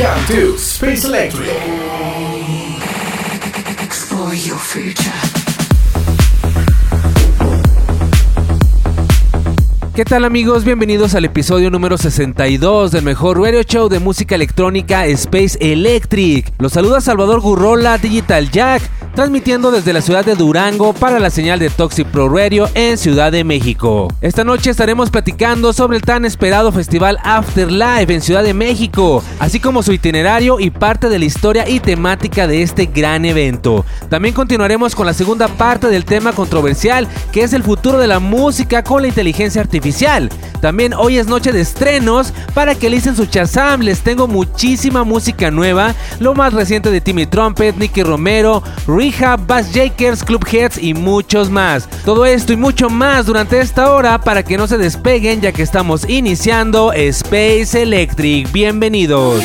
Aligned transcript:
Welcome 0.00 0.26
to 0.28 0.56
Space 0.56 1.04
Electric. 1.04 1.50
Explore 3.84 4.34
your 4.34 4.56
future. 4.56 5.12
¿Qué 9.94 10.06
tal 10.06 10.24
amigos? 10.24 10.64
Bienvenidos 10.64 11.14
al 11.14 11.26
episodio 11.26 11.70
número 11.70 11.98
62 11.98 12.92
del 12.92 13.04
mejor 13.04 13.38
radio 13.42 13.62
show 13.62 13.90
de 13.90 13.98
música 13.98 14.36
electrónica 14.36 15.04
Space 15.04 15.58
Electric. 15.60 16.50
Los 16.58 16.72
saluda 16.72 17.02
Salvador 17.02 17.40
Gurrola, 17.40 17.98
Digital 17.98 18.50
Jack, 18.50 18.80
transmitiendo 19.14 19.70
desde 19.70 19.92
la 19.92 20.00
ciudad 20.00 20.24
de 20.24 20.34
Durango 20.34 20.92
para 20.92 21.18
la 21.18 21.30
señal 21.30 21.58
de 21.58 21.70
Toxic 21.70 22.06
Pro 22.06 22.28
Radio 22.28 22.68
en 22.74 22.96
Ciudad 22.96 23.32
de 23.32 23.44
México. 23.44 24.08
Esta 24.20 24.44
noche 24.44 24.70
estaremos 24.70 25.10
platicando 25.10 25.72
sobre 25.72 25.96
el 25.96 26.02
tan 26.02 26.24
esperado 26.24 26.72
festival 26.72 27.18
Afterlife 27.24 28.14
en 28.14 28.20
Ciudad 28.22 28.42
de 28.42 28.54
México, 28.54 29.22
así 29.38 29.60
como 29.60 29.82
su 29.82 29.92
itinerario 29.92 30.60
y 30.60 30.70
parte 30.70 31.08
de 31.08 31.18
la 31.18 31.24
historia 31.24 31.68
y 31.68 31.80
temática 31.80 32.46
de 32.46 32.62
este 32.62 32.86
gran 32.86 33.24
evento. 33.24 33.84
También 34.08 34.34
continuaremos 34.34 34.94
con 34.94 35.06
la 35.06 35.14
segunda 35.14 35.48
parte 35.48 35.88
del 35.88 36.04
tema 36.04 36.32
controversial, 36.32 37.08
que 37.32 37.42
es 37.42 37.52
el 37.52 37.62
futuro 37.62 37.98
de 37.98 38.06
la 38.06 38.20
música 38.20 38.84
con 38.84 39.02
la 39.02 39.08
inteligencia 39.08 39.60
artificial. 39.60 40.30
También 40.60 40.94
hoy 40.94 41.18
es 41.18 41.26
noche 41.26 41.52
de 41.52 41.60
estrenos 41.60 42.32
para 42.54 42.74
que 42.74 42.90
listen 42.90 43.16
su 43.16 43.26
Chazam. 43.26 43.80
Les 43.80 44.00
tengo 44.00 44.28
muchísima 44.28 45.04
música 45.04 45.50
nueva, 45.50 45.94
lo 46.20 46.34
más 46.34 46.52
reciente 46.52 46.90
de 46.90 47.00
Timmy 47.00 47.26
Trumpet, 47.26 47.76
Nicky 47.76 48.02
Romero, 48.02 48.62
Rehab, 49.00 49.46
Bass 49.46 49.70
Jakers, 49.72 50.22
Club 50.22 50.46
Heads 50.46 50.76
y 50.76 50.92
muchos 50.92 51.48
más. 51.48 51.88
Todo 52.04 52.26
esto 52.26 52.52
y 52.52 52.56
mucho 52.56 52.90
más 52.90 53.24
durante 53.24 53.58
esta 53.58 53.92
hora 53.92 54.20
para 54.20 54.42
que 54.42 54.58
no 54.58 54.66
se 54.66 54.76
despeguen 54.76 55.40
ya 55.40 55.52
que 55.52 55.62
estamos 55.62 56.06
iniciando 56.06 56.92
Space 56.92 57.80
Electric. 57.80 58.52
Bienvenidos. 58.52 59.42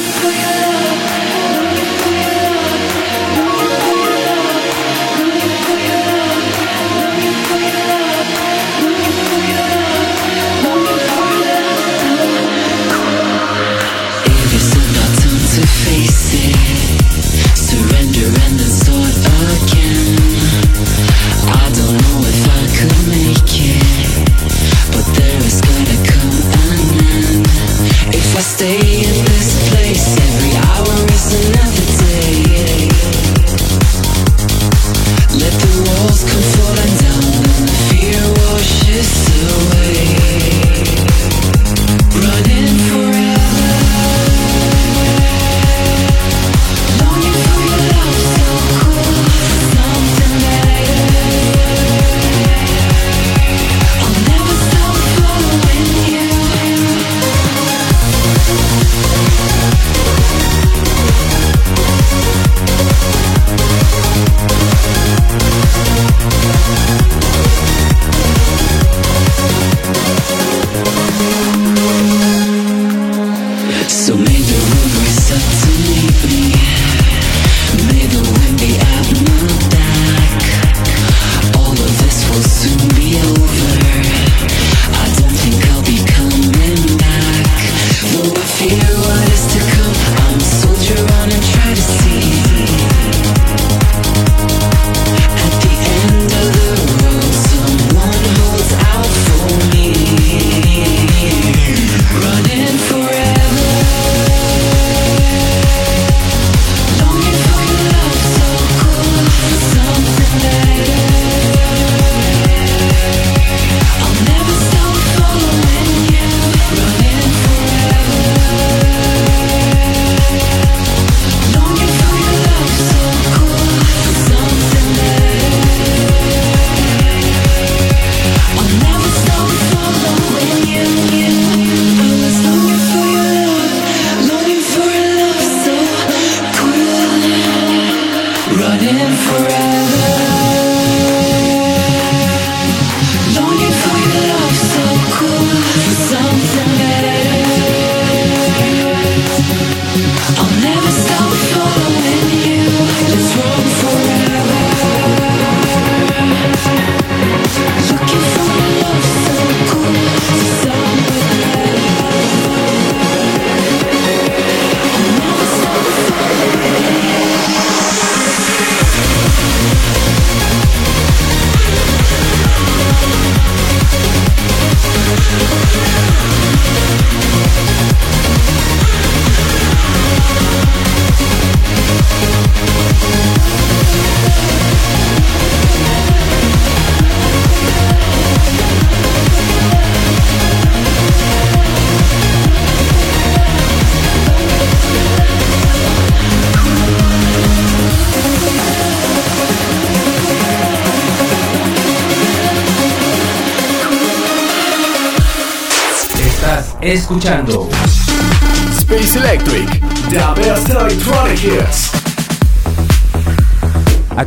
Escuchando 206.95 207.68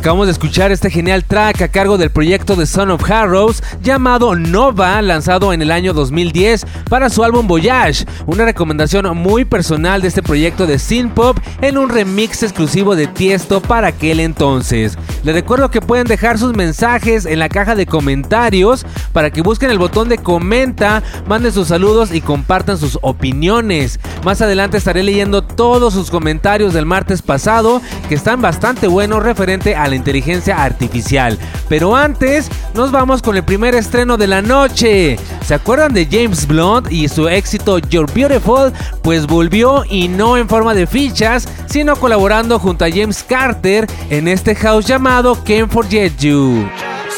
Acabamos 0.09 0.25
de 0.25 0.31
escuchar 0.31 0.71
este 0.71 0.89
genial 0.89 1.23
track 1.23 1.61
a 1.61 1.67
cargo 1.67 1.99
del 1.99 2.09
proyecto 2.09 2.55
de 2.55 2.65
Son 2.65 2.89
of 2.89 3.11
Harrows 3.11 3.61
llamado 3.83 4.35
Nova, 4.35 4.99
lanzado 5.03 5.53
en 5.53 5.61
el 5.61 5.69
año 5.69 5.93
2010 5.93 6.65
para 6.89 7.11
su 7.11 7.23
álbum 7.23 7.45
Voyage, 7.45 8.07
una 8.25 8.43
recomendación 8.43 9.15
muy 9.15 9.45
personal 9.45 10.01
de 10.01 10.07
este 10.07 10.23
proyecto 10.23 10.65
de 10.65 10.79
synth 10.79 11.13
pop 11.13 11.37
en 11.61 11.77
un 11.77 11.89
remix 11.89 12.41
exclusivo 12.41 12.95
de 12.95 13.05
Tiesto 13.05 13.61
para 13.61 13.89
aquel 13.89 14.19
entonces. 14.19 14.97
Les 15.23 15.35
recuerdo 15.35 15.69
que 15.69 15.79
pueden 15.79 16.07
dejar 16.07 16.39
sus 16.39 16.55
mensajes 16.55 17.27
en 17.27 17.37
la 17.37 17.49
caja 17.49 17.75
de 17.75 17.85
comentarios 17.85 18.87
para 19.13 19.29
que 19.29 19.43
busquen 19.43 19.69
el 19.69 19.77
botón 19.77 20.09
de 20.09 20.17
comenta, 20.17 21.03
manden 21.27 21.53
sus 21.53 21.67
saludos 21.67 22.11
y 22.11 22.21
compartan 22.21 22.79
sus 22.79 22.97
opiniones. 23.03 23.99
Más 24.23 24.41
adelante 24.41 24.77
estaré 24.77 25.03
leyendo 25.03 25.43
todos 25.43 25.93
sus 25.93 26.09
comentarios 26.09 26.73
del 26.73 26.87
martes 26.87 27.21
pasado 27.21 27.79
que 28.07 28.15
están 28.15 28.41
bastante 28.41 28.87
buenos 28.87 29.21
referente 29.21 29.75
a 29.75 29.87
la 29.87 29.98
inteligencia 29.99 30.63
artificial. 30.63 31.37
Pero 31.67 31.95
antes, 31.95 32.49
nos 32.73 32.91
vamos 32.91 33.21
con 33.21 33.37
el 33.37 33.43
primer 33.43 33.75
estreno 33.75 34.17
de 34.17 34.27
la 34.27 34.41
noche. 34.41 35.17
¿Se 35.45 35.53
acuerdan 35.53 35.93
de 35.93 36.07
James 36.09 36.47
Blunt 36.47 36.91
y 36.91 37.07
su 37.07 37.27
éxito 37.27 37.77
You're 37.77 38.11
Beautiful? 38.13 38.73
Pues 39.03 39.27
volvió 39.27 39.83
y 39.87 40.07
no 40.07 40.37
en 40.37 40.49
forma 40.49 40.73
de 40.73 40.87
fichas, 40.87 41.47
sino 41.67 41.95
colaborando 41.95 42.57
junto 42.57 42.85
a 42.85 42.89
James 42.89 43.23
Carter 43.23 43.85
en 44.09 44.27
este 44.27 44.55
house 44.55 44.85
llamado 44.85 45.35
Can't 45.43 45.71
Forget 45.71 46.17
You. 46.17 46.67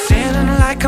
Feeling 0.07 0.57
like 0.59 0.85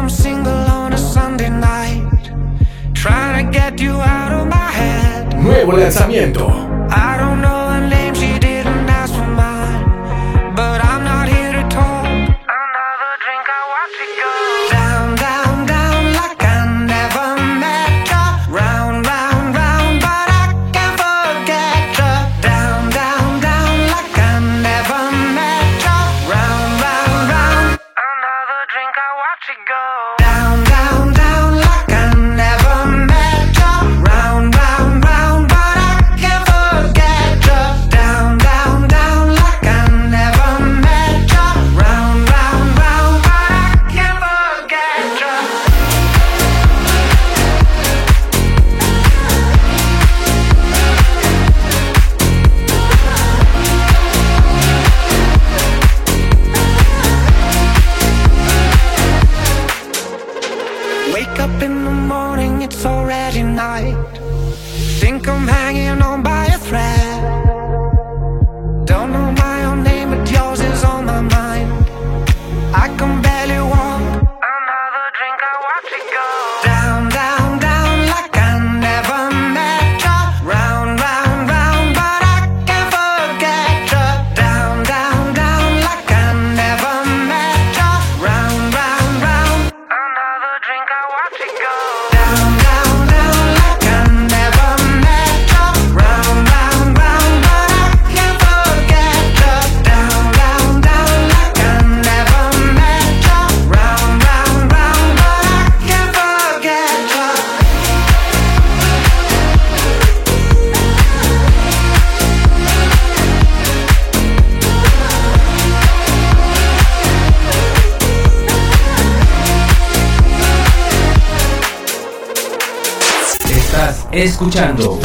escuchando 124.24 125.02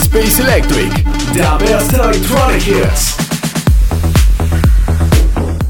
Space 0.00 0.40
Electric, 0.40 1.04
the 1.34 1.64
best 1.64 1.92
electronic 1.92 2.66
hits. 2.66 3.16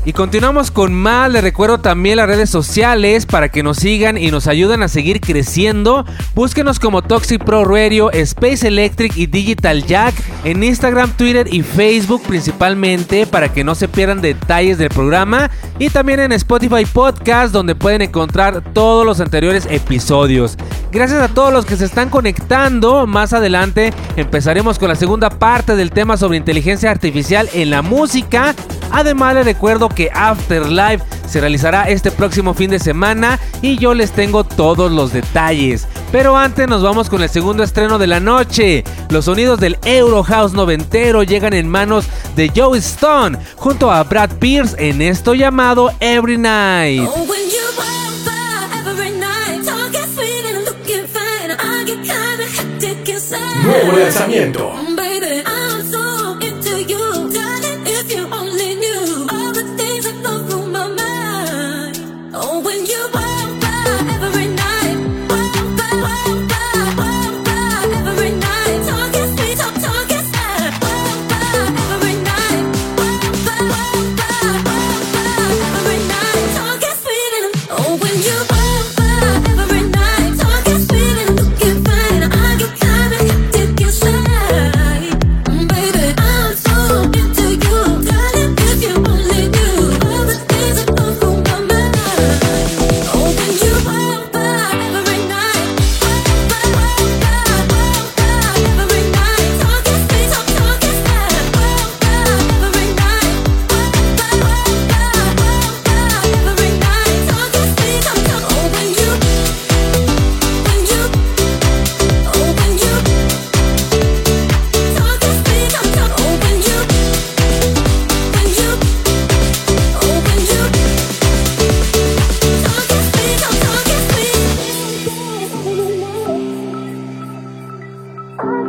Y 0.04 0.12
continuamos 0.12 0.70
con 0.70 0.94
más, 0.94 1.32
les 1.32 1.43
recuerdo 1.43 1.81
también 1.81 2.19
las 2.19 2.28
redes 2.28 2.48
sociales 2.48 3.26
para 3.26 3.48
que 3.48 3.64
nos 3.64 3.78
sigan 3.78 4.16
y 4.16 4.31
nos 4.31 4.46
ayuden 4.46 4.84
a 4.84 4.88
seguir 4.88 5.20
creciendo. 5.20 6.06
Búsquenos 6.37 6.78
como 6.78 7.02
Toxic 7.02 7.43
Pro 7.43 7.64
Radio, 7.64 8.12
Space 8.12 8.69
Electric 8.69 9.16
y 9.16 9.26
Digital 9.26 9.84
Jack 9.84 10.14
en 10.46 10.62
Instagram, 10.62 11.10
Twitter 11.16 11.52
y 11.52 11.62
Facebook 11.62 12.22
principalmente 12.22 13.26
para 13.26 13.52
que 13.52 13.64
no 13.64 13.75
se 13.75 13.88
pierdan 13.88 14.20
detalles 14.20 14.78
del 14.78 14.90
programa. 14.90 15.50
Y 15.81 15.90
también 15.90 16.20
en 16.20 16.31
Spotify 16.31 16.84
Podcast 16.84 17.52
donde 17.52 17.75
pueden 17.75 18.00
encontrar 18.02 18.62
todos 18.72 19.04
los 19.04 19.19
anteriores 19.19 19.66
episodios. 19.69 20.56
Gracias 20.93 21.20
a 21.20 21.28
todos 21.28 21.52
los 21.52 21.66
que 21.66 21.76
se 21.76 21.84
están 21.84 22.10
conectando. 22.10 23.08
Más 23.08 23.32
adelante 23.32 23.93
empezaremos 24.14 24.78
con 24.78 24.88
la 24.88 24.94
segunda 24.94 25.31
parte 25.31 25.75
del 25.75 25.90
tema 25.90 26.16
sobre 26.16 26.38
inteligencia 26.38 26.93
artificial 26.93 27.48
en 27.53 27.70
la 27.70 27.82
música. 27.82 28.55
Además 28.90 29.34
les 29.34 29.44
recuerdo 29.44 29.88
que 29.88 30.10
Afterlife 30.12 31.05
se 31.28 31.40
realizará 31.40 31.88
este 31.88 32.10
próximo 32.10 32.55
fin 32.55 32.70
de 32.70 32.78
semana 32.78 33.38
y 33.62 33.78
yo 33.78 33.94
les 33.94 34.12
tengo 34.12 34.44
todos 34.44 34.90
los 34.93 35.12
detalles. 35.12 35.86
Pero 36.12 36.36
antes 36.36 36.69
nos 36.69 36.82
vamos 36.82 37.10
con 37.10 37.22
el 37.22 37.28
segundo 37.28 37.62
estreno 37.62 37.98
de 37.98 38.06
la 38.06 38.20
noche. 38.20 38.84
Los 39.10 39.26
sonidos 39.26 39.60
del 39.60 39.76
Euro 39.84 40.22
House 40.22 40.52
noventero 40.52 41.22
llegan 41.22 41.52
en 41.52 41.69
manos 41.69 42.06
de 42.36 42.50
Joe 42.55 42.78
Stone 42.78 43.38
junto 43.56 43.90
a 43.90 44.02
Brad 44.05 44.31
Pierce 44.38 44.76
en 44.78 45.02
esto 45.02 45.34
llamado 45.34 45.90
Every 46.00 46.38
Night. 46.38 47.08
Oh, 47.08 47.24
when 47.28 47.46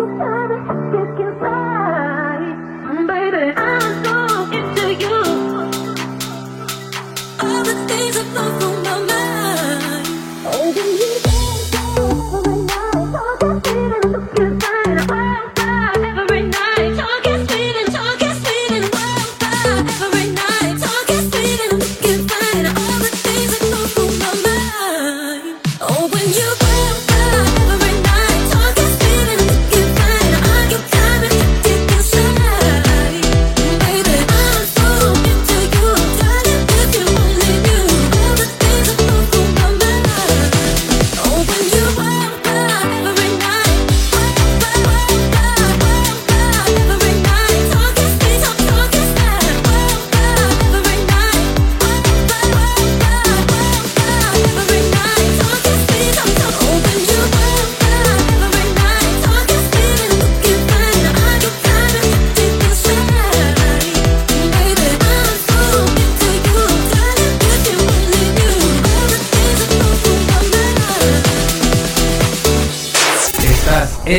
you, 0.07 0.17
Father, 0.19 0.59
kiss 0.91 1.19
you, 1.19 1.31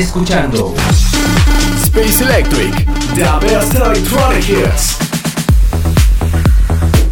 escuchando 0.09 0.75
Space 1.85 2.23
Electric, 2.23 2.73
the 3.15 3.47
best 3.47 3.75
electronic 3.75 4.43
hits. 4.43 4.88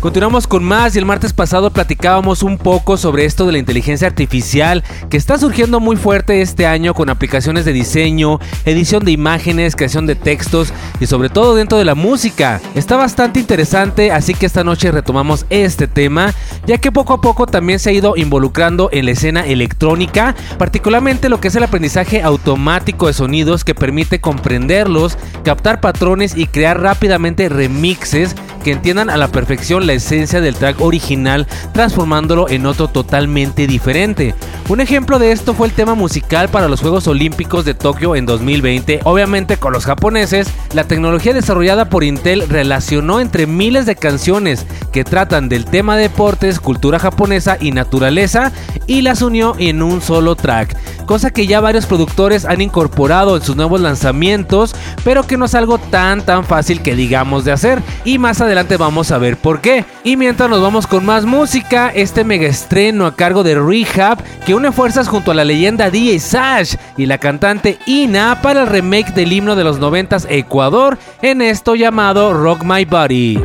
Continuamos 0.07 0.47
con 0.47 0.63
más 0.63 0.95
y 0.95 1.01
el 1.01 1.05
martes 1.05 1.33
pasado 1.33 1.73
platicábamos 1.73 2.45
un 2.45 2.59
poco 2.59 2.97
sobre 2.97 3.25
esto 3.25 3.45
de 3.45 3.51
la 3.51 3.59
inteligencia 3.59 4.07
artificial 4.07 4.85
que 5.11 5.17
está 5.17 5.37
surgiendo 5.37 5.81
muy 5.81 5.97
fuerte 5.97 6.43
este 6.43 6.65
año 6.65 6.95
con 6.95 7.11
aplicaciones 7.11 7.65
de 7.65 7.73
diseño, 7.73 8.39
edición 8.67 9.05
de 9.05 9.11
imágenes, 9.11 9.75
creación 9.75 10.07
de 10.07 10.15
textos 10.15 10.73
y 11.01 11.07
sobre 11.07 11.29
todo 11.29 11.57
dentro 11.57 11.77
de 11.77 11.85
la 11.85 11.97
música. 11.97 12.61
Está 12.77 12.95
bastante 12.95 13.41
interesante, 13.41 14.13
así 14.13 14.35
que 14.35 14.47
esta 14.47 14.63
noche 14.63 14.93
retomamos 14.93 15.45
este 15.51 15.89
tema, 15.89 16.33
ya 16.69 16.79
que 16.79 16.93
poco 16.93 17.15
a 17.15 17.21
poco 17.21 17.49
también 17.49 17.81
se 17.81 17.91
ha 17.91 17.93
ido 17.93 18.15
involucrando 18.17 18.89
en 18.93 19.07
la 19.07 19.11
escena 19.11 19.45
electrónica, 19.45 20.37
particularmente 20.57 21.29
lo 21.29 21.41
que 21.41 21.49
es 21.49 21.57
el 21.57 21.65
aprendizaje 21.65 22.23
automático 22.23 23.09
de 23.09 23.13
sonidos 23.13 23.65
que 23.65 23.75
permite 23.75 24.21
comprenderlos, 24.21 25.19
captar 25.43 25.81
patrones 25.81 26.37
y 26.37 26.47
crear 26.47 26.81
rápidamente 26.81 27.49
remixes 27.49 28.37
que 28.67 28.73
entiendan 28.73 29.11
a 29.11 29.17
la 29.17 29.29
perfección 29.29 29.87
la 29.87 29.93
esencia 29.93 30.41
del 30.41 30.57
track 30.57 30.81
original, 30.81 31.47
transformándolo 31.73 32.49
en 32.49 32.67
otro 32.67 32.89
totalmente 32.89 33.69
diferente. 33.69 34.35
Un 34.69 34.81
ejemplo 34.81 35.21
de 35.21 35.31
esto 35.31 35.55
fue 35.55 35.69
el 35.69 35.73
tema 35.73 35.95
musical 35.95 36.49
para 36.49 36.67
los 36.67 36.81
Juegos 36.81 37.07
Olímpicos 37.07 37.65
de 37.65 37.75
Tokio 37.75 38.17
en 38.17 38.27
2020. 38.27 39.03
Obviamente 39.05 39.57
con 39.59 39.73
los 39.73 39.85
japoneses, 39.85 40.49
la 40.75 40.83
tecnología 40.83 41.33
desarrollada 41.33 41.89
por 41.89 42.03
Intel 42.03 42.49
relacionó 42.49 43.21
entre 43.21 43.47
miles 43.47 43.87
de 43.87 43.95
canciones 43.95 44.67
que 44.91 45.05
tratan 45.05 45.49
del 45.49 45.67
tema 45.67 45.97
deportes, 45.97 46.59
cultura 46.59 46.99
japonesa 46.99 47.59
y 47.61 47.71
naturaleza 47.71 48.51
y 48.89 49.03
las 49.03 49.23
unió 49.23 49.55
en 49.61 49.81
un 49.81 50.01
solo 50.01 50.35
track, 50.35 50.77
cosa 51.07 51.31
que 51.31 51.47
ya 51.47 51.61
varios 51.61 51.87
productores 51.87 52.45
han 52.45 52.61
incorporado 52.61 53.37
en 53.37 53.43
sus 53.43 53.55
nuevos 53.55 53.81
lanzamientos, 53.81 54.75
pero 55.05 55.25
que 55.25 55.37
no 55.37 55.45
es 55.45 55.55
algo 55.55 55.79
tan 55.79 56.23
tan 56.23 56.45
fácil 56.45 56.83
que 56.83 56.97
digamos 56.97 57.45
de 57.45 57.53
hacer 57.53 57.81
y 58.05 58.19
más 58.19 58.41
adelante 58.41 58.56
vamos 58.79 59.13
a 59.13 59.19
ver 59.19 59.37
por 59.37 59.61
qué. 59.61 59.85
Y 60.03 60.17
mientras 60.17 60.49
nos 60.49 60.63
vamos 60.63 60.87
con 60.87 61.05
más 61.05 61.27
música, 61.27 61.91
este 61.95 62.25
mega 62.25 62.47
estreno 62.47 63.07
a 63.07 63.15
cargo 63.15 63.43
de 63.43 63.55
Rehab 63.55 64.23
que 64.47 64.55
une 64.55 64.73
fuerzas 64.73 65.09
junto 65.09 65.31
a 65.31 65.35
la 65.35 65.45
leyenda 65.45 65.91
DJ 65.91 66.19
Sash 66.19 66.75
y 66.97 67.07
la 67.07 67.19
cantante 67.19 67.79
Ina 67.87 68.41
para 68.41 68.63
el 68.63 68.69
remake 68.69 69.13
del 69.13 69.33
himno 69.33 69.57
de 69.57 69.65
los 69.65 69.79
90s 69.81 70.27
Ecuador 70.31 70.99
en 71.21 71.43
esto 71.43 71.75
llamado 71.75 72.33
Rock 72.33 72.63
My 72.65 72.85
Body. 72.85 73.39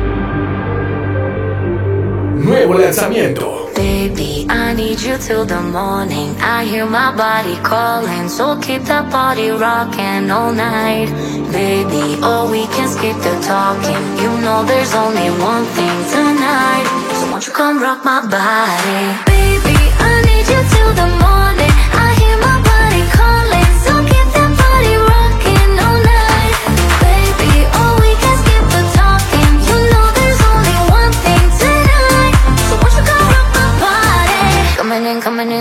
Nuevo 2.36 2.74
lanzamiento. 2.74 3.61
Baby, 3.74 4.46
I 4.48 4.74
need 4.74 5.00
you 5.00 5.16
till 5.18 5.44
the 5.44 5.60
morning. 5.60 6.34
I 6.40 6.64
hear 6.64 6.86
my 6.86 7.14
body 7.14 7.56
calling, 7.62 8.28
so 8.28 8.58
keep 8.60 8.82
that 8.82 9.10
body 9.10 9.50
rocking 9.50 10.30
all 10.30 10.52
night. 10.52 11.08
Baby, 11.52 12.18
oh, 12.22 12.50
we 12.50 12.66
can 12.74 12.88
skip 12.88 13.16
the 13.22 13.34
talking. 13.40 14.02
You 14.22 14.30
know 14.44 14.64
there's 14.64 14.94
only 14.94 15.28
one 15.40 15.64
thing 15.76 15.98
tonight. 16.10 16.86
So 17.18 17.30
won't 17.30 17.46
you 17.46 17.52
come 17.52 17.80
rock 17.82 18.04
my 18.04 18.20
body? 18.20 19.02
Baby, 19.26 19.78
I 19.98 20.22
need 20.28 20.46
you 20.52 20.62
till 20.72 20.92
the 20.94 21.06
morning. 21.06 21.31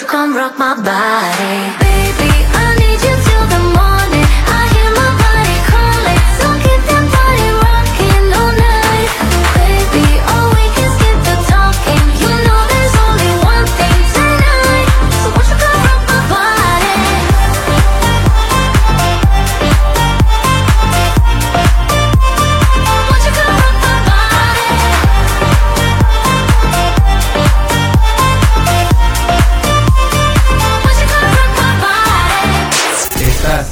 You 0.00 0.06
come 0.06 0.34
rock 0.34 0.58
my 0.58 0.74
body? 0.76 1.76
Baby, 1.84 2.49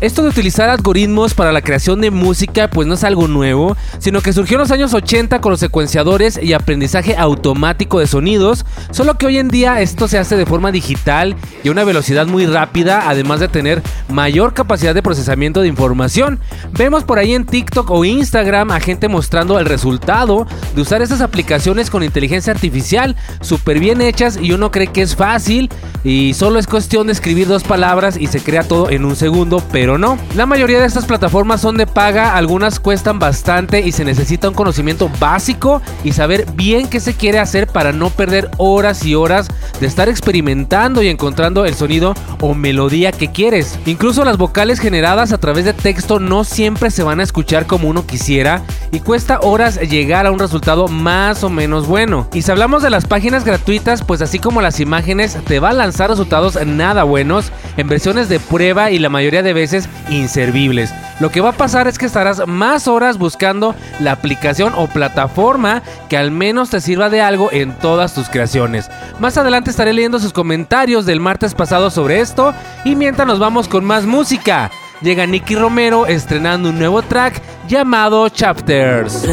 Esto 0.00 0.22
de 0.22 0.30
utilizar 0.30 0.70
algoritmos 0.70 1.34
para 1.34 1.52
la 1.52 1.60
creación 1.60 2.00
de 2.00 2.10
música 2.10 2.70
pues 2.70 2.88
no 2.88 2.94
es 2.94 3.04
algo 3.04 3.28
nuevo, 3.28 3.76
sino 3.98 4.22
que 4.22 4.32
surgió 4.32 4.56
en 4.56 4.60
los 4.60 4.70
años 4.70 4.94
80 4.94 5.42
con 5.42 5.50
los 5.50 5.60
secuenciadores 5.60 6.40
y 6.42 6.54
aprendizaje 6.54 7.16
automático 7.18 7.98
de 7.98 8.06
sonidos, 8.06 8.64
solo 8.92 9.18
que 9.18 9.26
hoy 9.26 9.36
en 9.36 9.48
día 9.48 9.82
esto 9.82 10.08
se 10.08 10.16
hace 10.16 10.38
de 10.38 10.46
forma 10.46 10.72
digital 10.72 11.36
y 11.62 11.68
a 11.68 11.72
una 11.72 11.84
velocidad 11.84 12.26
muy 12.26 12.46
rápida, 12.46 13.10
además 13.10 13.40
de 13.40 13.48
tener 13.48 13.82
mayor 14.08 14.54
capacidad 14.54 14.94
de 14.94 15.02
procesamiento 15.02 15.60
de 15.60 15.68
información. 15.68 16.40
Vemos 16.72 17.04
por 17.04 17.18
ahí 17.18 17.34
en 17.34 17.44
TikTok 17.44 17.90
o 17.90 18.06
Instagram 18.06 18.70
a 18.70 18.80
gente 18.80 19.06
mostrando 19.06 19.58
el 19.58 19.66
resultado 19.66 20.46
de 20.74 20.80
usar 20.80 21.02
estas 21.02 21.20
aplicaciones 21.20 21.90
con 21.90 22.02
inteligencia 22.02 22.54
artificial, 22.54 23.16
súper 23.42 23.78
bien 23.78 24.00
hechas 24.00 24.38
y 24.40 24.52
uno 24.52 24.70
cree 24.70 24.86
que 24.86 25.02
es 25.02 25.14
fácil 25.14 25.68
y 26.04 26.32
solo 26.32 26.58
es 26.58 26.66
cuestión 26.66 27.08
de 27.08 27.12
escribir 27.12 27.48
dos 27.48 27.64
palabras 27.64 28.16
y 28.16 28.28
se 28.28 28.40
crea 28.40 28.62
todo 28.62 28.88
en 28.88 29.04
un 29.04 29.14
segundo, 29.14 29.62
pero 29.70 29.89
no. 29.98 30.18
La 30.34 30.46
mayoría 30.46 30.80
de 30.80 30.86
estas 30.86 31.06
plataformas 31.06 31.60
son 31.60 31.76
de 31.76 31.86
paga, 31.86 32.36
algunas 32.36 32.80
cuestan 32.80 33.18
bastante 33.18 33.80
y 33.80 33.92
se 33.92 34.04
necesita 34.04 34.48
un 34.48 34.54
conocimiento 34.54 35.10
básico 35.18 35.82
y 36.04 36.12
saber 36.12 36.46
bien 36.54 36.88
qué 36.88 37.00
se 37.00 37.14
quiere 37.14 37.38
hacer 37.38 37.66
para 37.66 37.92
no 37.92 38.10
perder 38.10 38.50
horas 38.58 39.04
y 39.04 39.14
horas 39.14 39.48
de 39.80 39.86
estar 39.86 40.08
experimentando 40.08 41.02
y 41.02 41.08
encontrando 41.08 41.64
el 41.64 41.74
sonido 41.74 42.14
o 42.40 42.54
melodía 42.54 43.12
que 43.12 43.30
quieres. 43.30 43.78
Incluso 43.86 44.24
las 44.24 44.38
vocales 44.38 44.80
generadas 44.80 45.32
a 45.32 45.38
través 45.38 45.64
de 45.64 45.72
texto 45.72 46.20
no 46.20 46.44
siempre 46.44 46.90
se 46.90 47.02
van 47.02 47.20
a 47.20 47.22
escuchar 47.22 47.66
como 47.66 47.88
uno 47.88 48.06
quisiera 48.06 48.62
y 48.92 49.00
cuesta 49.00 49.40
horas 49.40 49.80
llegar 49.80 50.26
a 50.26 50.30
un 50.30 50.38
resultado 50.38 50.88
más 50.88 51.44
o 51.44 51.50
menos 51.50 51.86
bueno. 51.86 52.28
Y 52.32 52.42
si 52.42 52.50
hablamos 52.50 52.82
de 52.82 52.90
las 52.90 53.06
páginas 53.06 53.44
gratuitas, 53.44 54.02
pues 54.02 54.22
así 54.22 54.38
como 54.38 54.60
las 54.60 54.80
imágenes, 54.80 55.38
te 55.46 55.60
va 55.60 55.70
a 55.70 55.74
lanzar 55.74 56.10
resultados 56.10 56.58
nada 56.66 57.04
buenos 57.04 57.52
en 57.76 57.88
versiones 57.88 58.28
de 58.28 58.40
prueba 58.40 58.90
y 58.90 58.98
la 58.98 59.08
mayoría 59.08 59.42
de 59.42 59.52
veces 59.52 59.79
inservibles. 60.08 60.92
Lo 61.20 61.30
que 61.30 61.40
va 61.40 61.50
a 61.50 61.52
pasar 61.52 61.86
es 61.86 61.98
que 61.98 62.06
estarás 62.06 62.46
más 62.46 62.88
horas 62.88 63.18
buscando 63.18 63.74
la 64.00 64.12
aplicación 64.12 64.72
o 64.76 64.86
plataforma 64.86 65.82
que 66.08 66.16
al 66.16 66.30
menos 66.30 66.70
te 66.70 66.80
sirva 66.80 67.10
de 67.10 67.20
algo 67.20 67.50
en 67.52 67.72
todas 67.72 68.14
tus 68.14 68.28
creaciones. 68.28 68.90
Más 69.18 69.36
adelante 69.36 69.70
estaré 69.70 69.92
leyendo 69.92 70.18
sus 70.18 70.32
comentarios 70.32 71.06
del 71.06 71.20
martes 71.20 71.54
pasado 71.54 71.90
sobre 71.90 72.20
esto 72.20 72.54
y 72.84 72.96
mientras 72.96 73.28
nos 73.28 73.38
vamos 73.38 73.68
con 73.68 73.84
más 73.84 74.06
música. 74.06 74.70
Llega 75.02 75.26
Nicky 75.26 75.54
Romero 75.54 76.06
estrenando 76.06 76.68
un 76.68 76.78
nuevo 76.78 77.02
track 77.02 77.40
llamado 77.68 78.28
Chapters. 78.28 79.26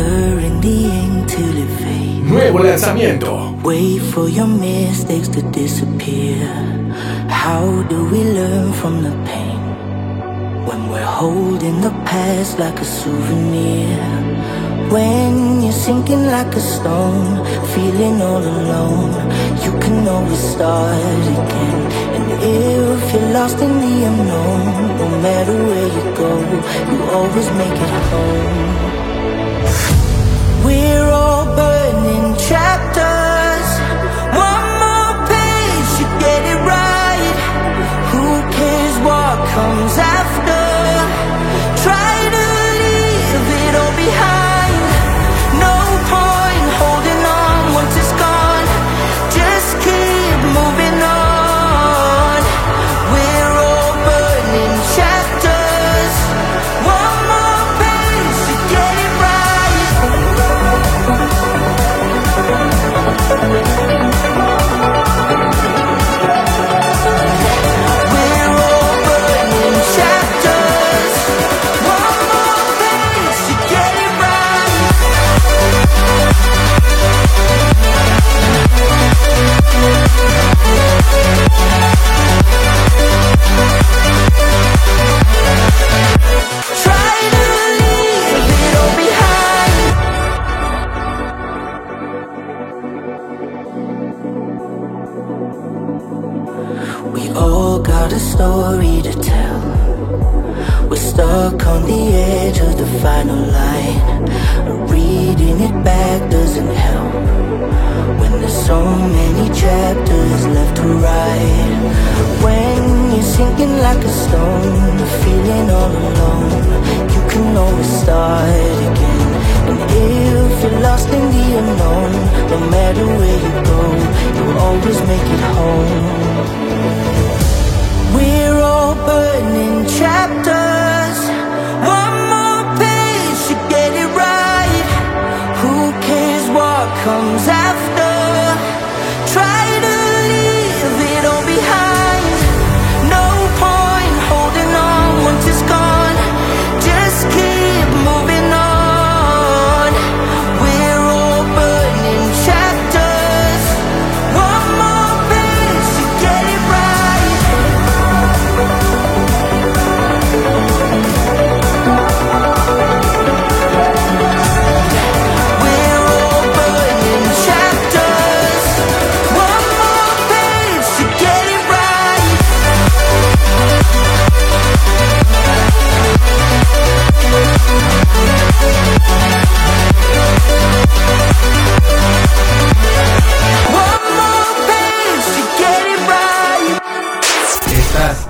Nuevo 2.23 2.59
lanzamiento. 2.59 3.55
Wait 3.63 4.01
for 4.13 4.29
your 4.29 4.47
mistakes 4.47 5.29
to 5.29 5.41
disappear. 5.51 6.37
How 7.29 7.83
do 7.89 8.05
we 8.11 8.23
learn 8.23 8.73
from 8.73 9.01
the 9.01 9.11
pain? 9.25 9.66
When 10.67 10.89
we're 10.89 11.13
holding 11.21 11.79
the 11.79 11.91
past 12.03 12.59
like 12.59 12.81
a 12.81 12.83
souvenir. 12.83 13.95
When 14.91 15.63
you're 15.63 15.71
sinking 15.71 16.25
like 16.25 16.53
a 16.55 16.59
stone, 16.59 17.45
feeling 17.74 18.21
all 18.21 18.43
alone, 18.43 19.13
you 19.63 19.71
can 19.79 20.05
always 20.05 20.43
start 20.53 21.24
again. 21.39 21.79
And 22.15 22.25
if 22.43 23.13
you're 23.13 23.31
lost 23.31 23.59
in 23.62 23.74
the 23.79 23.95
unknown, 24.09 24.97
no 24.97 25.07
matter 25.21 25.55
where 25.67 25.88
you 25.97 26.03
go, 26.17 26.31
you 26.91 27.00
always 27.15 27.50
make 27.62 27.79
it 27.88 27.93
home. 28.12 28.96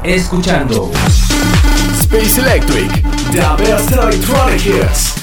Escuchando 0.07 0.89
Space 1.99 2.39
Electric. 2.39 3.03
The 3.31 3.63
best 3.63 3.91
electronic 3.91 4.65
hits. 4.65 5.17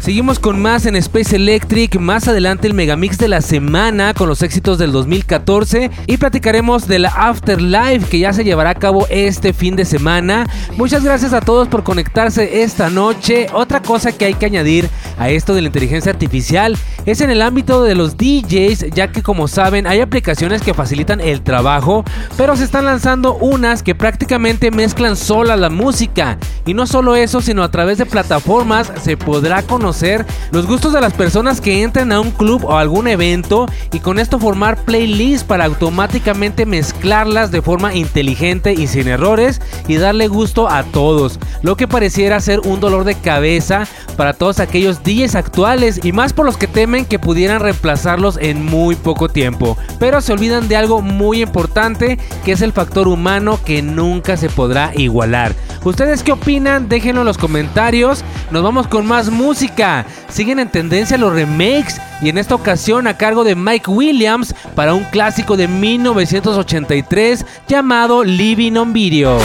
Seguimos 0.00 0.38
con 0.40 0.60
más 0.60 0.86
en 0.86 0.96
Space 0.96 1.36
Electric, 1.36 2.00
más 2.00 2.26
adelante 2.26 2.66
el 2.66 2.74
megamix 2.74 3.18
de 3.18 3.28
la 3.28 3.42
semana 3.42 4.14
con 4.14 4.28
los 4.28 4.42
éxitos 4.42 4.78
del 4.78 4.92
2014 4.92 5.90
y 6.06 6.16
platicaremos 6.16 6.88
de 6.88 6.98
la 6.98 7.10
Afterlife 7.10 8.08
que 8.08 8.18
ya 8.18 8.32
se 8.32 8.42
llevará 8.42 8.70
a 8.70 8.74
cabo 8.74 9.06
este 9.10 9.52
fin 9.52 9.76
de 9.76 9.84
semana. 9.84 10.46
Muchas 10.76 11.04
gracias 11.04 11.32
a 11.32 11.42
todos 11.42 11.68
por 11.68 11.84
conectarse 11.84 12.62
esta 12.62 12.90
noche. 12.90 13.46
Otra 13.52 13.82
cosa 13.82 14.10
que 14.10 14.24
hay 14.24 14.34
que 14.34 14.46
añadir 14.46 14.88
a 15.18 15.28
esto 15.28 15.54
de 15.54 15.60
la 15.60 15.66
inteligencia 15.68 16.10
artificial 16.10 16.76
es 17.10 17.20
en 17.20 17.30
el 17.30 17.42
ámbito 17.42 17.82
de 17.82 17.94
los 17.94 18.16
DJs, 18.16 18.90
ya 18.94 19.10
que 19.10 19.22
como 19.22 19.48
saben 19.48 19.86
hay 19.86 20.00
aplicaciones 20.00 20.62
que 20.62 20.74
facilitan 20.74 21.20
el 21.20 21.42
trabajo, 21.42 22.04
pero 22.36 22.56
se 22.56 22.64
están 22.64 22.84
lanzando 22.84 23.34
unas 23.34 23.82
que 23.82 23.94
prácticamente 23.94 24.70
mezclan 24.70 25.16
sola 25.16 25.56
la 25.56 25.70
música. 25.70 26.38
Y 26.66 26.74
no 26.74 26.86
solo 26.86 27.16
eso, 27.16 27.40
sino 27.40 27.62
a 27.62 27.70
través 27.70 27.98
de 27.98 28.06
plataformas 28.06 28.92
se 29.02 29.16
podrá 29.16 29.62
conocer 29.62 30.24
los 30.52 30.66
gustos 30.66 30.92
de 30.92 31.00
las 31.00 31.12
personas 31.12 31.60
que 31.60 31.82
entren 31.82 32.12
a 32.12 32.20
un 32.20 32.30
club 32.30 32.64
o 32.64 32.76
algún 32.76 33.08
evento 33.08 33.66
y 33.92 34.00
con 34.00 34.18
esto 34.18 34.38
formar 34.38 34.84
playlists 34.84 35.44
para 35.44 35.64
automáticamente 35.64 36.66
mezclarlas 36.66 37.50
de 37.50 37.62
forma 37.62 37.94
inteligente 37.94 38.72
y 38.72 38.86
sin 38.86 39.08
errores 39.08 39.60
y 39.88 39.96
darle 39.96 40.28
gusto 40.28 40.68
a 40.68 40.84
todos, 40.84 41.38
lo 41.62 41.76
que 41.76 41.88
pareciera 41.88 42.40
ser 42.40 42.60
un 42.60 42.80
dolor 42.80 43.04
de 43.04 43.14
cabeza 43.14 43.86
para 44.16 44.32
todos 44.32 44.60
aquellos 44.60 45.02
DJs 45.02 45.34
actuales 45.34 46.00
y 46.04 46.12
más 46.12 46.32
por 46.32 46.46
los 46.46 46.56
que 46.56 46.66
temen 46.66 46.99
que 47.04 47.18
pudieran 47.18 47.60
reemplazarlos 47.60 48.38
en 48.40 48.64
muy 48.64 48.96
poco 48.96 49.28
tiempo, 49.28 49.76
pero 49.98 50.20
se 50.20 50.32
olvidan 50.32 50.68
de 50.68 50.76
algo 50.76 51.02
muy 51.02 51.42
importante 51.42 52.18
que 52.44 52.52
es 52.52 52.62
el 52.62 52.72
factor 52.72 53.08
humano 53.08 53.58
que 53.64 53.82
nunca 53.82 54.36
se 54.36 54.48
podrá 54.48 54.92
igualar. 54.94 55.54
¿Ustedes 55.84 56.22
qué 56.22 56.32
opinan? 56.32 56.88
Déjenlo 56.88 57.22
en 57.22 57.26
los 57.26 57.38
comentarios. 57.38 58.24
Nos 58.50 58.62
vamos 58.62 58.86
con 58.86 59.06
más 59.06 59.30
música. 59.30 60.04
Siguen 60.28 60.58
en 60.58 60.70
tendencia 60.70 61.16
los 61.16 61.32
remakes 61.32 62.00
y 62.20 62.28
en 62.28 62.38
esta 62.38 62.54
ocasión 62.54 63.06
a 63.06 63.16
cargo 63.16 63.44
de 63.44 63.54
Mike 63.54 63.90
Williams 63.90 64.54
para 64.74 64.94
un 64.94 65.04
clásico 65.04 65.56
de 65.56 65.68
1983 65.68 67.46
llamado 67.66 68.24
Living 68.24 68.76
on 68.76 68.92
Video. 68.92 69.38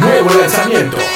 Nuevo 0.00 0.30
lanzamiento. 0.40 1.07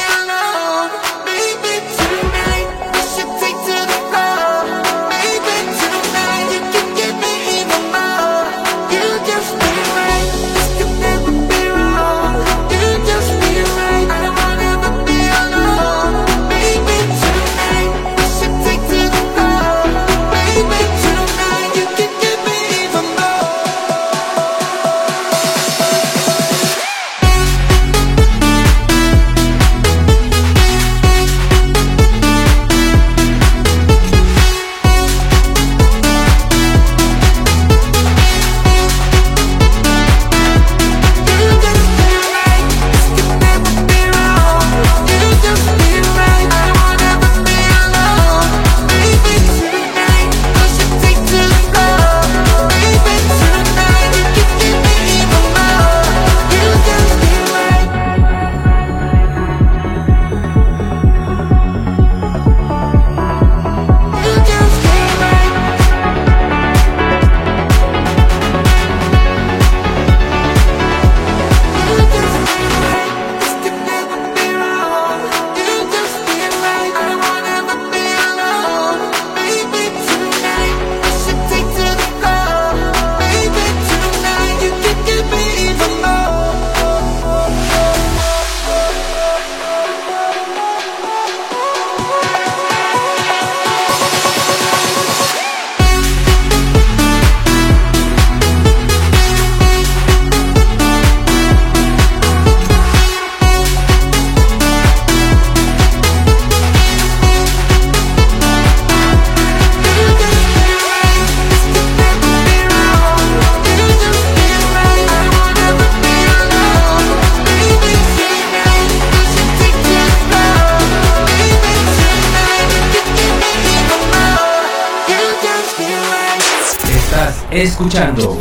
Escuchando 127.93 128.39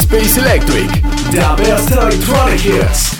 Space 0.00 0.38
Electric. 0.38 1.02
The 1.30 1.62
best 1.62 1.90
electronic 1.90 2.62
hits. 2.62 3.16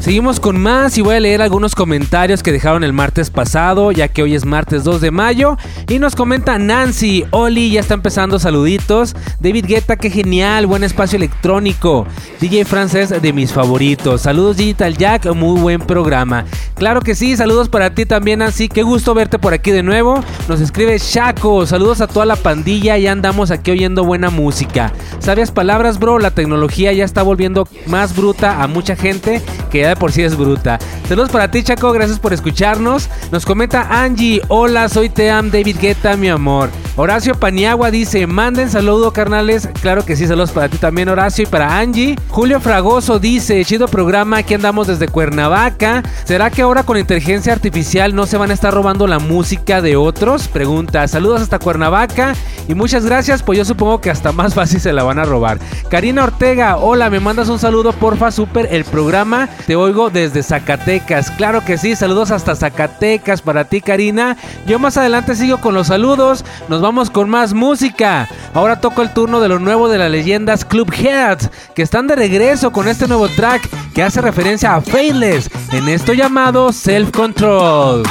Seguimos 0.00 0.38
con 0.38 0.60
más 0.60 0.96
y 0.96 1.02
voy 1.02 1.16
a 1.16 1.20
leer 1.20 1.42
algunos 1.42 1.74
comentarios 1.74 2.42
que 2.42 2.52
dejaron 2.52 2.84
el 2.84 2.92
martes 2.92 3.28
pasado, 3.30 3.90
ya 3.90 4.08
que 4.08 4.22
hoy 4.22 4.34
es 4.34 4.44
martes 4.44 4.84
2 4.84 5.00
de 5.00 5.10
mayo. 5.10 5.56
Y 5.90 5.98
nos 5.98 6.14
comenta 6.14 6.56
Nancy, 6.56 7.24
Oli, 7.32 7.72
ya 7.72 7.80
está 7.80 7.94
empezando 7.94 8.38
saluditos. 8.38 9.16
David 9.40 9.64
Guetta, 9.66 9.96
qué 9.96 10.08
genial, 10.08 10.68
buen 10.68 10.84
espacio 10.84 11.16
electrónico. 11.16 12.06
DJ 12.40 12.64
Francés, 12.64 13.10
de 13.20 13.32
mis 13.32 13.52
favoritos. 13.52 14.20
Saludos 14.20 14.56
Digital 14.56 14.96
Jack, 14.96 15.26
muy 15.34 15.60
buen 15.60 15.80
programa. 15.80 16.44
Claro 16.76 17.00
que 17.00 17.16
sí, 17.16 17.36
saludos 17.36 17.68
para 17.68 17.92
ti 17.92 18.06
también 18.06 18.38
Nancy, 18.38 18.68
qué 18.68 18.84
gusto 18.84 19.14
verte 19.14 19.40
por 19.40 19.52
aquí 19.52 19.72
de 19.72 19.82
nuevo. 19.82 20.22
Nos 20.48 20.60
escribe 20.60 20.96
Shaco, 20.96 21.66
saludos 21.66 22.00
a 22.00 22.06
toda 22.06 22.24
la 22.24 22.36
pandilla, 22.36 22.96
ya 22.96 23.10
andamos 23.10 23.50
aquí 23.50 23.72
oyendo 23.72 24.04
buena 24.04 24.30
música. 24.30 24.92
Sabias 25.18 25.50
palabras, 25.50 25.98
bro, 25.98 26.20
la 26.20 26.30
tecnología 26.30 26.92
ya 26.92 27.04
está 27.04 27.22
volviendo 27.22 27.66
más 27.86 28.14
bruta 28.14 28.62
a 28.62 28.68
mucha 28.68 28.94
gente 28.94 29.42
que 29.72 29.80
ya 29.80 29.88
de 29.88 29.96
por 29.96 30.12
sí 30.12 30.22
es 30.22 30.36
bruta. 30.36 30.78
Saludos 31.08 31.30
para 31.30 31.50
ti, 31.50 31.64
Chaco, 31.64 31.90
gracias 31.90 32.20
por 32.20 32.32
escucharnos. 32.32 33.08
Nos 33.32 33.44
comenta 33.44 34.02
Angie, 34.02 34.40
hola, 34.46 34.88
soy 34.88 35.08
Team 35.08 35.50
David 35.50 35.79
Guetta, 35.80 36.14
mi 36.14 36.28
amor. 36.28 36.68
Horacio 37.00 37.34
Paniagua 37.34 37.90
dice, 37.90 38.26
manden 38.26 38.68
saludo, 38.68 39.10
carnales. 39.10 39.70
Claro 39.80 40.04
que 40.04 40.16
sí, 40.16 40.26
saludos 40.26 40.50
para 40.50 40.68
ti 40.68 40.76
también, 40.76 41.08
Horacio, 41.08 41.44
y 41.44 41.46
para 41.46 41.78
Angie. 41.78 42.14
Julio 42.28 42.60
Fragoso 42.60 43.18
dice, 43.18 43.64
chido 43.64 43.88
programa, 43.88 44.36
aquí 44.36 44.52
andamos 44.52 44.86
desde 44.86 45.08
Cuernavaca. 45.08 46.02
¿Será 46.24 46.50
que 46.50 46.60
ahora 46.60 46.82
con 46.82 46.98
inteligencia 46.98 47.54
artificial 47.54 48.14
no 48.14 48.26
se 48.26 48.36
van 48.36 48.50
a 48.50 48.52
estar 48.52 48.74
robando 48.74 49.06
la 49.06 49.18
música 49.18 49.80
de 49.80 49.96
otros? 49.96 50.46
Pregunta, 50.48 51.08
saludos 51.08 51.40
hasta 51.40 51.58
Cuernavaca 51.58 52.34
y 52.68 52.74
muchas 52.74 53.06
gracias, 53.06 53.42
pues 53.42 53.56
yo 53.56 53.64
supongo 53.64 54.02
que 54.02 54.10
hasta 54.10 54.32
más 54.32 54.52
fácil 54.60 54.78
se 54.78 54.92
la 54.92 55.02
van 55.02 55.18
a 55.18 55.24
robar. 55.24 55.58
Karina 55.88 56.24
Ortega, 56.24 56.76
hola, 56.76 57.08
me 57.08 57.18
mandas 57.18 57.48
un 57.48 57.58
saludo, 57.58 57.94
porfa, 57.94 58.30
super 58.30 58.68
el 58.70 58.84
programa. 58.84 59.48
Te 59.66 59.74
oigo 59.74 60.10
desde 60.10 60.42
Zacatecas. 60.42 61.30
Claro 61.30 61.64
que 61.64 61.78
sí, 61.78 61.96
saludos 61.96 62.30
hasta 62.30 62.54
Zacatecas 62.54 63.40
para 63.40 63.64
ti, 63.64 63.80
Karina. 63.80 64.36
Yo 64.66 64.78
más 64.78 64.98
adelante 64.98 65.34
sigo 65.34 65.62
con 65.62 65.72
los 65.72 65.86
saludos. 65.86 66.44
Nos 66.68 66.82
vamos 66.82 66.89
con 66.90 67.30
más 67.30 67.54
música. 67.54 68.28
Ahora 68.52 68.80
toco 68.80 69.02
el 69.02 69.12
turno 69.12 69.38
de 69.38 69.48
lo 69.48 69.60
nuevo 69.60 69.88
de 69.88 69.96
las 69.96 70.10
leyendas 70.10 70.64
Club 70.64 70.92
Heads, 70.92 71.48
que 71.74 71.82
están 71.82 72.08
de 72.08 72.16
regreso 72.16 72.72
con 72.72 72.88
este 72.88 73.06
nuevo 73.06 73.28
track 73.28 73.62
que 73.94 74.02
hace 74.02 74.20
referencia 74.20 74.74
a 74.74 74.80
Faithless 74.80 75.48
en 75.70 75.88
esto 75.88 76.12
llamado 76.14 76.72
Self 76.72 77.12
Control. 77.12 78.02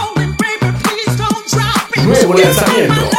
Nuevo 2.05 2.33
lanzamiento. 2.33 3.09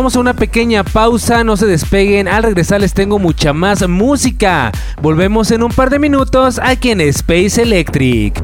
Vamos 0.00 0.16
a 0.16 0.20
una 0.20 0.32
pequeña 0.32 0.82
pausa, 0.82 1.44
no 1.44 1.58
se 1.58 1.66
despeguen, 1.66 2.26
al 2.26 2.42
regresar 2.42 2.80
les 2.80 2.94
tengo 2.94 3.18
mucha 3.18 3.52
más 3.52 3.86
música. 3.86 4.72
Volvemos 5.02 5.50
en 5.50 5.62
un 5.62 5.70
par 5.70 5.90
de 5.90 5.98
minutos 5.98 6.58
aquí 6.62 6.92
en 6.92 7.02
Space 7.02 7.60
Electric. 7.60 8.34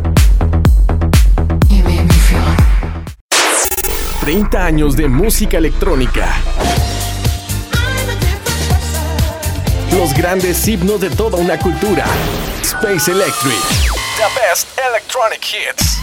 You 1.71 1.83
made 1.83 2.05
me 2.05 2.13
feel 2.13 2.43
30 4.21 4.67
años 4.67 4.97
de 4.97 5.09
música 5.09 5.57
electrónica. 5.57 6.29
Los 9.93 10.13
grandes 10.13 10.69
himnos 10.69 11.01
de 11.01 11.09
toda 11.09 11.39
una 11.39 11.59
cultura. 11.59 12.05
Space 12.61 13.11
Electric. 13.11 13.63
The 14.19 14.29
best 14.39 14.69
electronic 14.91 15.43
hits. 15.43 15.96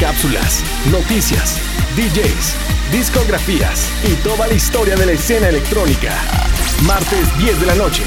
Cápsulas, 0.00 0.64
noticias, 0.90 1.58
DJs, 1.94 2.54
discografías 2.90 3.86
y 4.10 4.14
toda 4.24 4.46
la 4.46 4.54
historia 4.54 4.96
de 4.96 5.04
la 5.04 5.12
escena 5.12 5.48
electrónica. 5.48 6.16
Martes 6.84 7.36
10 7.36 7.60
de 7.60 7.66
la 7.66 7.74
noche. 7.74 8.02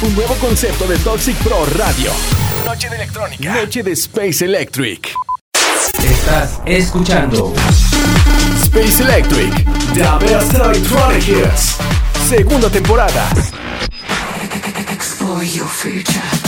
Un 0.00 0.14
nuevo 0.14 0.34
concepto 0.36 0.86
de 0.86 0.96
Toxic 0.96 1.36
Pro 1.42 1.66
Radio. 1.76 2.12
Noche 2.64 2.88
de 2.88 2.96
electrónica. 2.96 3.54
Noche 3.56 3.82
de 3.82 3.92
Space 3.92 4.42
Electric. 4.42 5.12
Estás 6.02 6.62
escuchando 6.64 7.52
Space 8.62 9.02
Electric, 9.02 9.52
the 9.92 10.24
best 10.24 10.54
electronic 10.54 11.28
hits. 11.28 11.76
Segunda 12.26 12.70
temporada. 12.70 13.28
explore 14.90 15.44
your 15.44 15.66
future. 15.66 16.43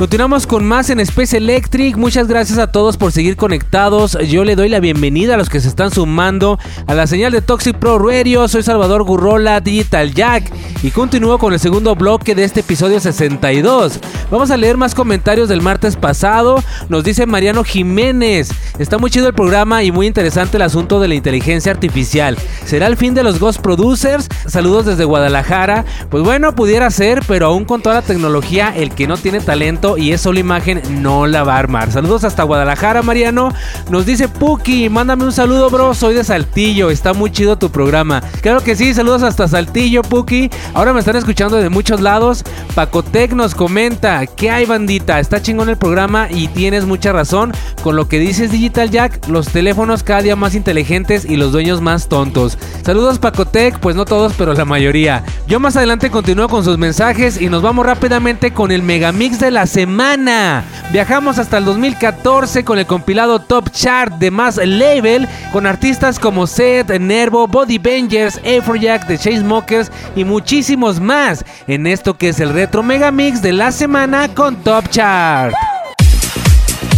Continuamos 0.00 0.46
con 0.46 0.64
más 0.64 0.88
en 0.88 0.98
Space 1.00 1.36
Electric. 1.36 1.98
Muchas 1.98 2.26
gracias 2.26 2.58
a 2.58 2.72
todos 2.72 2.96
por 2.96 3.12
seguir 3.12 3.36
conectados. 3.36 4.16
Yo 4.26 4.44
le 4.44 4.56
doy 4.56 4.70
la 4.70 4.80
bienvenida 4.80 5.34
a 5.34 5.36
los 5.36 5.50
que 5.50 5.60
se 5.60 5.68
están 5.68 5.90
sumando 5.90 6.58
a 6.86 6.94
la 6.94 7.06
señal 7.06 7.32
de 7.32 7.42
Toxic 7.42 7.76
Pro 7.76 7.98
Radio. 7.98 8.48
Soy 8.48 8.62
Salvador 8.62 9.02
Gurrola, 9.02 9.60
Digital 9.60 10.14
Jack. 10.14 10.50
Y 10.82 10.90
continúo 10.90 11.36
con 11.36 11.52
el 11.52 11.60
segundo 11.60 11.94
bloque 11.96 12.34
de 12.34 12.44
este 12.44 12.60
episodio 12.60 12.98
62. 12.98 14.00
Vamos 14.30 14.50
a 14.50 14.56
leer 14.56 14.78
más 14.78 14.94
comentarios 14.94 15.50
del 15.50 15.60
martes 15.60 15.96
pasado. 15.96 16.64
Nos 16.88 17.04
dice 17.04 17.26
Mariano 17.26 17.62
Jiménez. 17.62 18.48
Está 18.78 18.96
muy 18.96 19.10
chido 19.10 19.26
el 19.26 19.34
programa 19.34 19.82
y 19.82 19.92
muy 19.92 20.06
interesante 20.06 20.56
el 20.56 20.62
asunto 20.62 20.98
de 21.00 21.08
la 21.08 21.14
inteligencia 21.14 21.72
artificial. 21.72 22.38
¿Será 22.64 22.86
el 22.86 22.96
fin 22.96 23.12
de 23.12 23.22
los 23.22 23.38
Ghost 23.38 23.60
Producers? 23.60 24.28
Saludos 24.46 24.86
desde 24.86 25.04
Guadalajara. 25.04 25.84
Pues 26.08 26.22
bueno, 26.22 26.54
pudiera 26.54 26.90
ser, 26.90 27.22
pero 27.28 27.48
aún 27.48 27.66
con 27.66 27.82
toda 27.82 27.96
la 27.96 28.02
tecnología, 28.02 28.72
el 28.74 28.92
que 28.94 29.06
no 29.06 29.18
tiene 29.18 29.40
talento 29.40 29.89
y 29.96 30.12
es 30.12 30.20
solo 30.20 30.38
imagen 30.38 30.82
no 31.02 31.26
la 31.26 31.44
va 31.44 31.56
a 31.56 31.58
armar. 31.58 31.90
Saludos 31.90 32.24
hasta 32.24 32.42
Guadalajara, 32.42 33.02
Mariano. 33.02 33.52
Nos 33.88 34.06
dice 34.06 34.28
Puki, 34.28 34.88
mándame 34.88 35.24
un 35.24 35.32
saludo, 35.32 35.70
bro. 35.70 35.94
Soy 35.94 36.14
de 36.14 36.24
Saltillo, 36.24 36.90
está 36.90 37.12
muy 37.12 37.30
chido 37.30 37.58
tu 37.58 37.70
programa. 37.70 38.22
Claro 38.40 38.60
que 38.60 38.76
sí, 38.76 38.94
saludos 38.94 39.22
hasta 39.22 39.48
Saltillo, 39.48 40.02
Puki. 40.02 40.50
Ahora 40.74 40.92
me 40.92 41.00
están 41.00 41.16
escuchando 41.16 41.56
de 41.56 41.68
muchos 41.68 42.00
lados. 42.00 42.44
Pacotec 42.74 43.32
nos 43.32 43.54
comenta, 43.54 44.26
¿qué 44.26 44.50
hay, 44.50 44.66
bandita? 44.66 45.20
Está 45.20 45.42
chingón 45.42 45.68
el 45.68 45.76
programa 45.76 46.28
y 46.30 46.48
tienes 46.48 46.84
mucha 46.84 47.12
razón 47.12 47.52
con 47.82 47.96
lo 47.96 48.08
que 48.08 48.18
dices, 48.18 48.50
Digital 48.50 48.90
Jack. 48.90 49.28
Los 49.28 49.48
teléfonos 49.48 50.02
cada 50.02 50.22
día 50.22 50.36
más 50.36 50.54
inteligentes 50.54 51.24
y 51.24 51.36
los 51.36 51.52
dueños 51.52 51.80
más 51.80 52.08
tontos. 52.08 52.58
Saludos, 52.84 53.18
Pacotec, 53.18 53.78
pues 53.80 53.96
no 53.96 54.04
todos, 54.04 54.34
pero 54.36 54.54
la 54.54 54.64
mayoría. 54.64 55.24
Yo 55.46 55.60
más 55.60 55.76
adelante 55.76 56.10
continúo 56.10 56.48
con 56.48 56.64
sus 56.64 56.78
mensajes 56.78 57.40
y 57.40 57.48
nos 57.48 57.62
vamos 57.62 57.86
rápidamente 57.86 58.52
con 58.52 58.70
el 58.70 58.82
megamix 58.82 59.40
de 59.40 59.50
la 59.50 59.66
semana. 59.66 59.79
Viajamos 59.86 61.38
hasta 61.38 61.58
el 61.58 61.64
2014 61.64 62.64
con 62.64 62.78
el 62.78 62.86
compilado 62.86 63.38
Top 63.40 63.70
Chart 63.70 64.12
de 64.14 64.30
más 64.30 64.56
label 64.56 65.28
con 65.52 65.66
artistas 65.66 66.18
como 66.18 66.46
Seth, 66.46 66.90
Nervo, 66.98 67.46
Body 67.46 67.78
Bangers, 67.78 68.38
Afrojack, 68.38 69.06
The 69.06 69.18
Chainsmokers 69.18 69.90
y 70.16 70.24
muchísimos 70.24 71.00
más 71.00 71.44
en 71.66 71.86
esto 71.86 72.16
que 72.16 72.30
es 72.30 72.40
el 72.40 72.52
retro 72.52 72.82
megamix 72.82 73.40
de 73.42 73.52
la 73.52 73.72
semana 73.72 74.28
con 74.34 74.56
Top 74.56 74.88
Chart. 74.90 75.54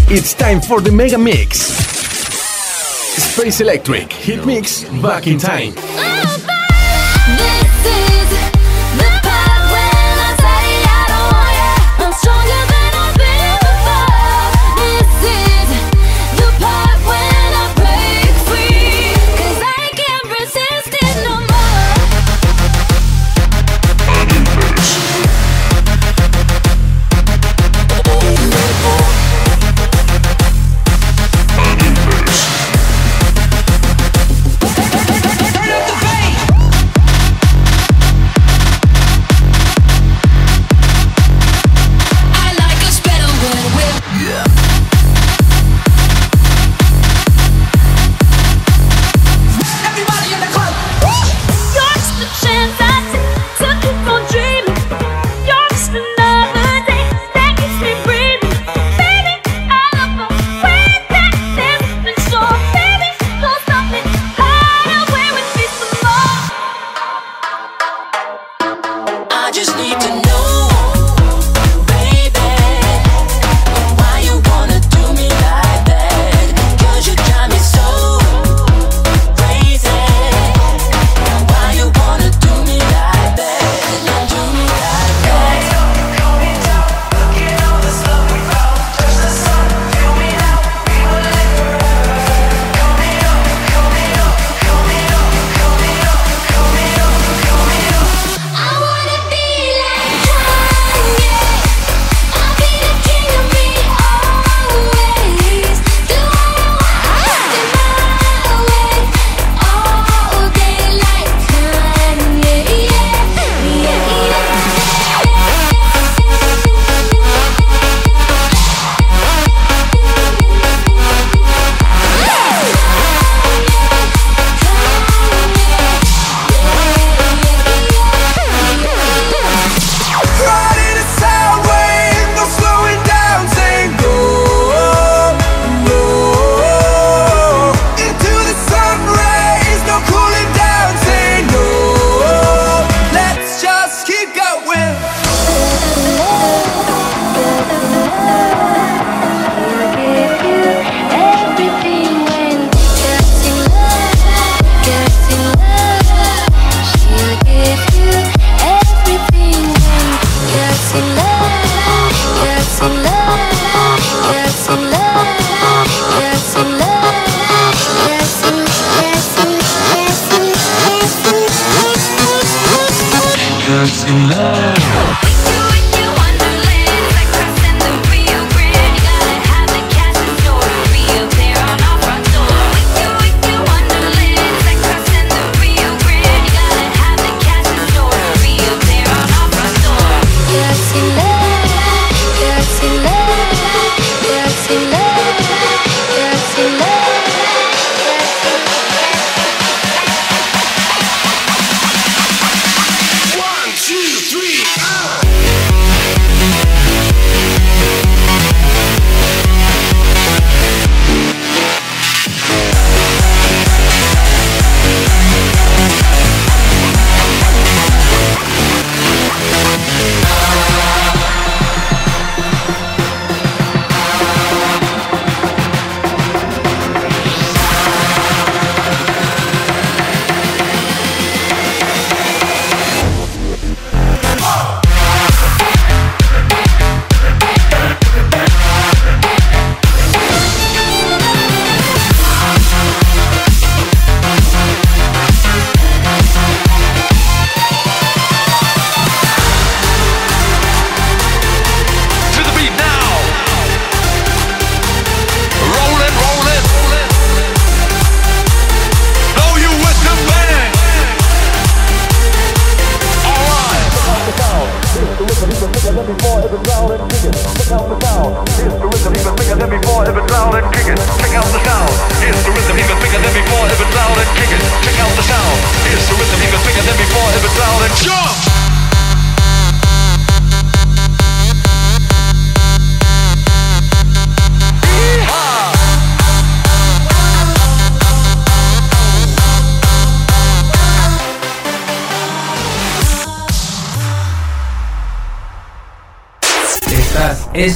It's 0.09 0.35
time 0.35 0.61
for 0.61 0.83
the 0.83 0.91
Mega 0.91 1.19
Mix. 1.19 1.71
Space 3.17 3.63
Electric 3.63 4.13
Hit 4.13 4.45
Mix 4.45 4.87
Back 5.01 5.27
in 5.27 5.39
Time. 5.39 6.12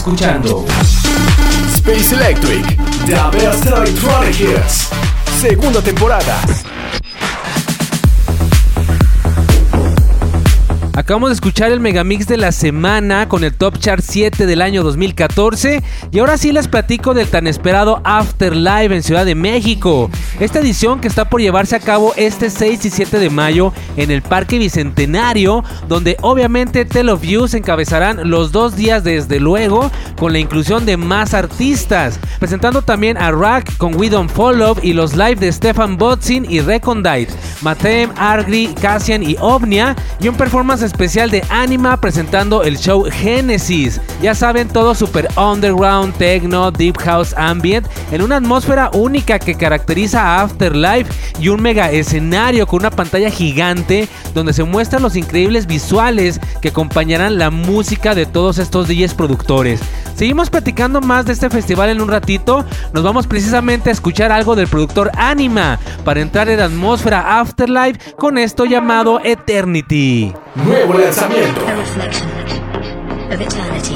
Escuchando 0.07 0.65
Space 1.75 2.15
Electric, 2.15 2.65
The 3.07 3.17
best 3.33 3.67
electronic 3.67 4.37
hits. 4.39 4.89
segunda 5.41 5.83
temporada. 5.83 6.46
Acabamos 10.97 11.29
de 11.29 11.35
escuchar 11.35 11.73
el 11.73 11.81
megamix 11.81 12.27
de 12.27 12.39
la 12.39 12.53
semana 12.53 13.29
con 13.29 13.45
el 13.45 13.53
Top 13.53 13.79
Chart 13.79 14.03
7 14.03 14.47
del 14.47 14.63
año 14.63 14.83
2014 14.83 15.83
y 16.11 16.19
ahora 16.19 16.39
sí 16.39 16.53
les 16.53 16.69
platico 16.69 17.13
del 17.13 17.29
tan 17.29 17.47
esperado 17.47 18.01
Afterlife 18.03 18.95
en 18.95 19.03
Ciudad 19.03 19.27
de 19.27 19.35
México. 19.35 20.09
Esta 20.41 20.61
edición 20.61 21.03
que 21.03 21.09
está 21.09 21.29
por 21.29 21.43
llevarse 21.43 21.77
a 21.77 21.81
cabo 21.81 22.15
este 22.17 22.49
6 22.49 22.87
y 22.87 22.89
7 22.89 23.19
de 23.19 23.29
mayo 23.29 23.75
en 23.99 24.11
el 24.11 24.23
Parque 24.23 24.59
Bicentenario, 24.59 25.63
donde 25.87 26.17
obviamente 26.23 26.87
Tell 26.87 27.11
of 27.11 27.23
You 27.23 27.47
se 27.47 27.59
encabezarán 27.59 28.31
los 28.31 28.51
dos 28.51 28.75
días 28.75 29.05
desde 29.05 29.39
luego 29.39 29.91
con 30.19 30.33
la 30.33 30.39
inclusión 30.39 30.87
de 30.87 30.97
más 30.97 31.35
artistas, 31.35 32.19
presentando 32.39 32.81
también 32.81 33.19
a 33.19 33.33
Rack 33.33 33.77
con 33.77 33.95
We 33.97 34.09
Don't 34.09 34.31
Follow 34.31 34.75
y 34.83 34.95
los 34.95 35.15
live 35.15 35.37
de 35.37 35.53
Stefan 35.53 35.99
Botzin 35.99 36.51
y 36.51 36.61
Recondite, 36.61 37.35
Matem, 37.61 38.11
Argri, 38.17 38.75
Cassian 38.81 39.23
y 39.23 39.37
Ovnia 39.41 39.95
y 40.21 40.29
un 40.29 40.37
performance 40.37 40.86
especial 40.87 41.31
de 41.31 41.45
Anima 41.51 42.01
presentando 42.01 42.63
el 42.63 42.79
show 42.79 43.05
Genesis. 43.11 44.01
Ya 44.23 44.35
saben, 44.35 44.69
todo 44.69 44.95
super 44.95 45.29
underground, 45.37 46.17
techno, 46.17 46.71
deep 46.71 46.97
house 46.99 47.35
ambient 47.37 47.87
en 48.11 48.23
una 48.23 48.37
atmósfera 48.37 48.91
única 48.95 49.39
que 49.39 49.55
caracteriza 49.55 50.23
a 50.23 50.43
Afterlife 50.43 51.13
y 51.39 51.49
un 51.49 51.61
mega 51.61 51.91
escenario 51.91 52.67
con 52.67 52.81
una 52.81 52.91
pantalla 52.91 53.31
gigante 53.31 54.09
donde 54.35 54.53
se 54.53 54.65
muestran 54.65 55.03
los 55.03 55.17
increíbles 55.17 55.67
visuales 55.67 56.41
que 56.63 56.69
acompañarán 56.69 57.39
la 57.39 57.51
música 57.51 58.15
de 58.15 58.27
todos 58.27 58.59
estos 58.59 58.89
DJs 58.89 59.15
productores. 59.15 59.81
Seguimos 60.15 60.49
platicando 60.49 61.03
más 61.03 61.27
de 61.27 61.35
este 61.35 61.51
festival 61.51 61.91
en 61.91 62.01
un 62.01 62.09
ratito. 62.09 62.65
Nos 62.95 63.03
vamos 63.03 63.27
precisamente 63.27 63.91
a 63.91 63.93
escuchar 63.93 64.33
algo 64.33 64.57
del 64.57 64.67
productor 64.67 65.11
Anima 65.15 65.79
para 66.05 66.21
entrar 66.21 66.49
en 66.49 66.59
la 66.59 66.65
atmósfera 66.65 67.39
Afterlife 67.39 68.15
con 68.17 68.39
esto 68.39 68.65
llamado 68.65 69.21
Eternity. 69.23 70.33
Nuevo 70.77 70.93
lanzamiento. 70.93 71.67
A 71.67 71.75
reflection 71.75 72.29
of 73.33 73.41
eternity. 73.41 73.95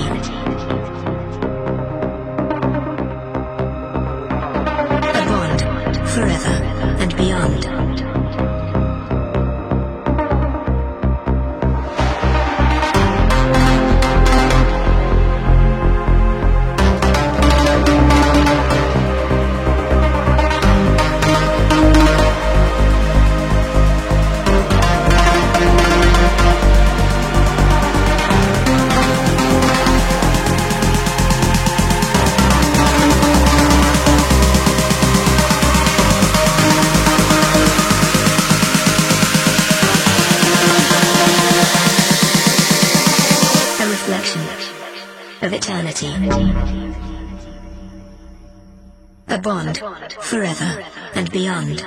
A 5.13 5.25
bond 5.29 5.61
forever 6.09 6.57
and 6.99 7.15
beyond. 7.19 7.80
Eternity. 45.91 46.55
A 49.27 49.39
bond 49.39 49.79
forever 50.21 50.85
and 51.15 51.31
beyond. 51.33 51.85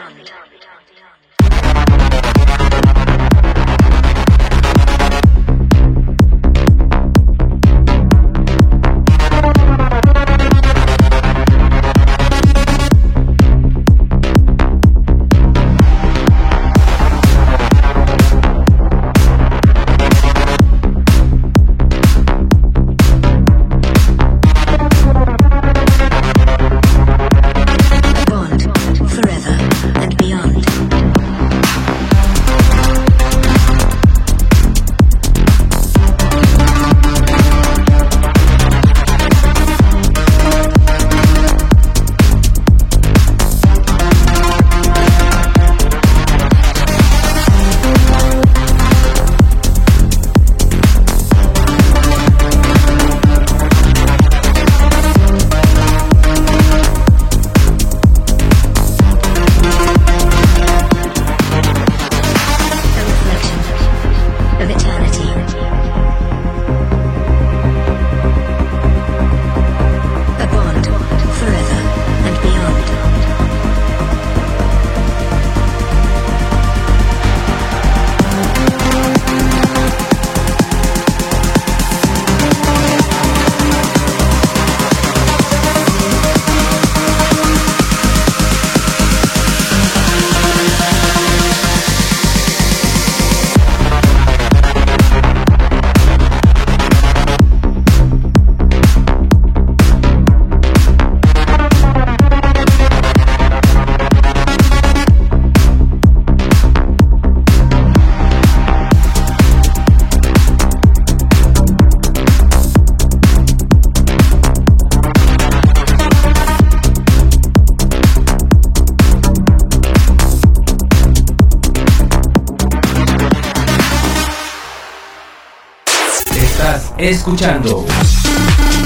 Escuchando 127.24 127.86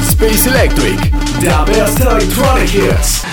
Space 0.09 0.47
Electric, 0.47 1.11
The 1.39 1.71
best 1.71 1.99
electronic 1.99 2.71
hits. 2.71 3.23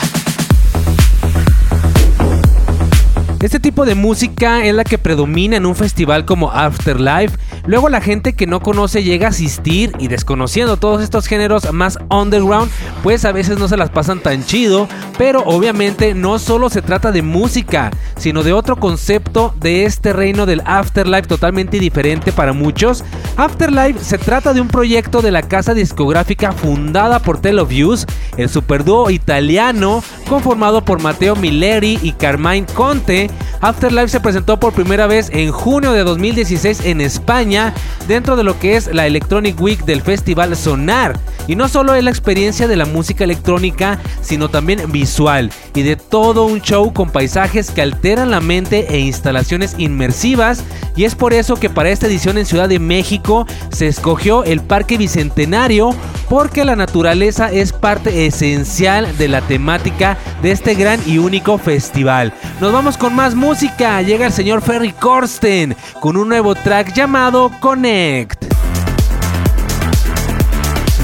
Este 3.43 3.61
tipo 3.61 3.85
de 3.85 3.95
música 3.95 4.65
es 4.65 4.75
la 4.75 4.85
que 4.85 4.97
predomina 4.97 5.59
en 5.59 5.67
un 5.67 5.77
festival 5.77 6.25
como 6.25 6.51
Afterlife. 6.51 7.37
Luego 7.67 7.91
la 7.91 8.01
gente 8.01 8.33
que 8.33 8.47
no 8.47 8.61
conoce 8.61 9.03
llega 9.03 9.27
a 9.27 9.31
asistir 9.31 9.93
y 9.99 10.09
desconociendo 10.09 10.79
todos 10.79 11.03
estos 11.03 11.27
géneros 11.27 11.71
más 11.71 11.99
underground, 12.09 12.71
pues 13.03 13.27
a 13.27 13.33
veces 13.33 13.59
no 13.59 13.69
se 13.69 13.77
las 13.77 13.91
pasan 13.91 14.21
tan 14.21 14.47
chido. 14.47 14.89
Pero 15.19 15.43
obviamente 15.45 16.15
no 16.15 16.39
solo 16.39 16.71
se 16.71 16.81
trata 16.81 17.13
de 17.13 17.21
música, 17.21 17.91
sino 18.25 18.43
de 18.43 18.55
otro 18.55 18.77
concepto 18.77 19.53
de 19.61 19.85
este 19.85 20.15
reino 20.15 20.47
del 20.47 20.63
Afterlife 20.65 21.29
totalmente 21.29 21.79
diferente 21.79 22.33
para 22.33 22.55
muchos. 22.55 23.05
Afterlife 23.37 24.03
se 24.03 24.17
trata 24.17 24.55
de 24.55 24.63
un 24.63 24.69
proyecto 24.69 25.21
de 25.21 25.31
la 25.31 25.43
casa 25.43 25.75
discográfica 25.75 26.53
fundada 26.53 27.19
por 27.19 27.43
Yous, 27.43 28.07
el 28.39 28.49
superdúo 28.49 29.11
italiano 29.11 30.03
conformado 30.27 30.83
por 30.87 31.03
Matteo 31.03 31.37
Milleri 31.37 31.99
y 32.03 32.13
Carmine 32.13 32.65
Conte. 32.73 33.29
Afterlife 33.65 34.09
se 34.09 34.21
presentó 34.21 34.61
por 34.61 34.75
primera 34.75 35.07
vez 35.07 35.31
en 35.33 35.51
junio 35.51 35.93
de 35.93 36.05
2016 36.05 36.85
en 36.85 37.01
España 37.01 37.73
dentro 38.07 38.37
de 38.37 38.45
lo 38.45 38.59
que 38.59 38.77
es 38.77 38.93
la 38.93 39.07
Electronic 39.07 39.59
Week 39.59 39.87
del 39.87 40.03
Festival 40.03 40.55
Sonar. 40.55 41.19
Y 41.49 41.57
no 41.57 41.69
solo 41.69 41.95
es 41.95 42.05
la 42.05 42.11
experiencia 42.11 42.69
de 42.69 42.77
la 42.77 42.85
música 42.85 43.25
electrónica, 43.25 43.99
sino 44.21 44.51
también 44.51 44.93
visual 44.93 45.51
y 45.75 45.81
de 45.81 45.97
todo 45.97 46.45
un 46.45 46.61
show 46.61 46.93
con 46.93 47.09
paisajes 47.09 47.71
que 47.71 47.81
alteran 47.81 48.31
la 48.31 48.43
mente 48.43 48.87
e 48.95 48.99
instalaciones 48.99 49.77
inmersivas. 49.79 50.63
Y 50.95 51.05
es 51.05 51.15
por 51.15 51.33
eso 51.33 51.57
que 51.57 51.71
para 51.71 51.89
esta 51.89 52.07
edición 52.07 52.37
en 52.37 52.45
Ciudad 52.45 52.69
de 52.69 52.79
México 52.79 53.47
se 53.73 53.87
escogió 53.87 54.45
el 54.45 54.61
Parque 54.61 54.99
Bicentenario 54.99 55.95
porque 56.29 56.65
la 56.65 56.77
naturaleza 56.77 57.51
es 57.51 57.73
parte 57.73 58.27
esencial 58.27 59.17
de 59.19 59.29
la 59.29 59.41
temática 59.43 60.17
de 60.43 60.51
este 60.51 60.75
gran 60.75 61.01
y 61.07 61.19
único 61.19 61.59
festival. 61.59 62.33
Nos 62.61 62.73
vamos 62.73 62.97
con 62.97 63.15
más 63.15 63.35
música. 63.35 64.01
Llega 64.03 64.27
el 64.27 64.33
señor 64.33 64.63
Ferry 64.63 64.93
Corsten 64.93 65.77
con 66.01 66.17
un 66.17 66.29
nuevo 66.29 66.55
track 66.55 66.95
llamado 66.95 67.51
Connect. 67.61 68.45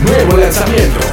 Nuevo 0.04 0.36
lanzamiento. 0.36 1.09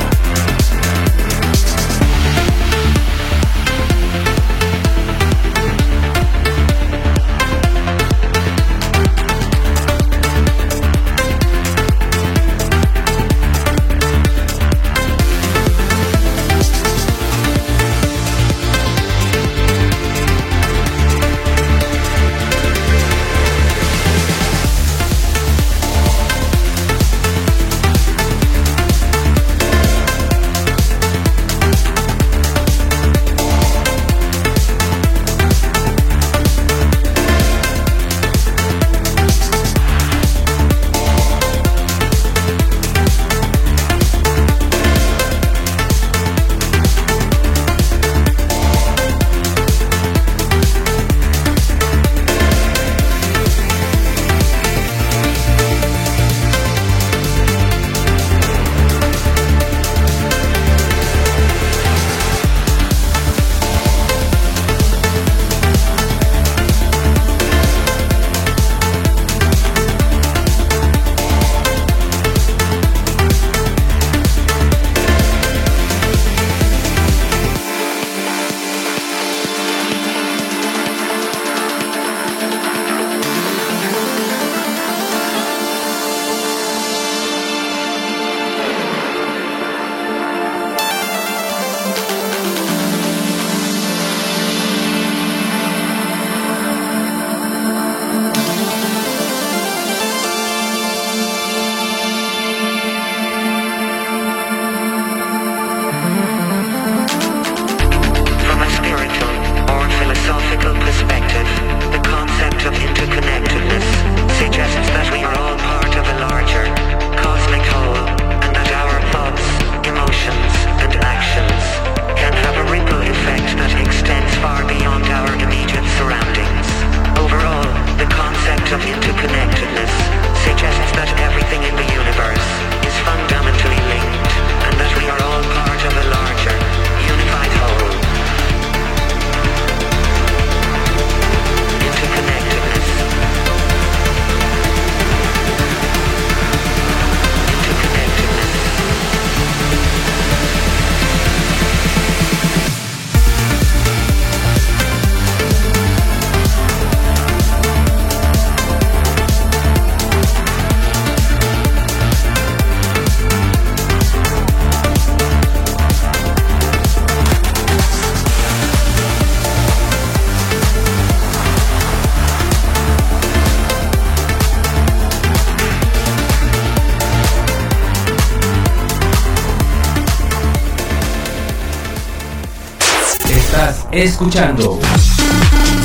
Escuchando 184.04 184.80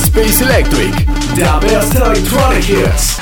Space 0.05 0.45
Electric. 0.45 0.95
The 1.35 1.67
best 1.67 1.95
electronic 1.95 2.69
hits. 2.69 3.17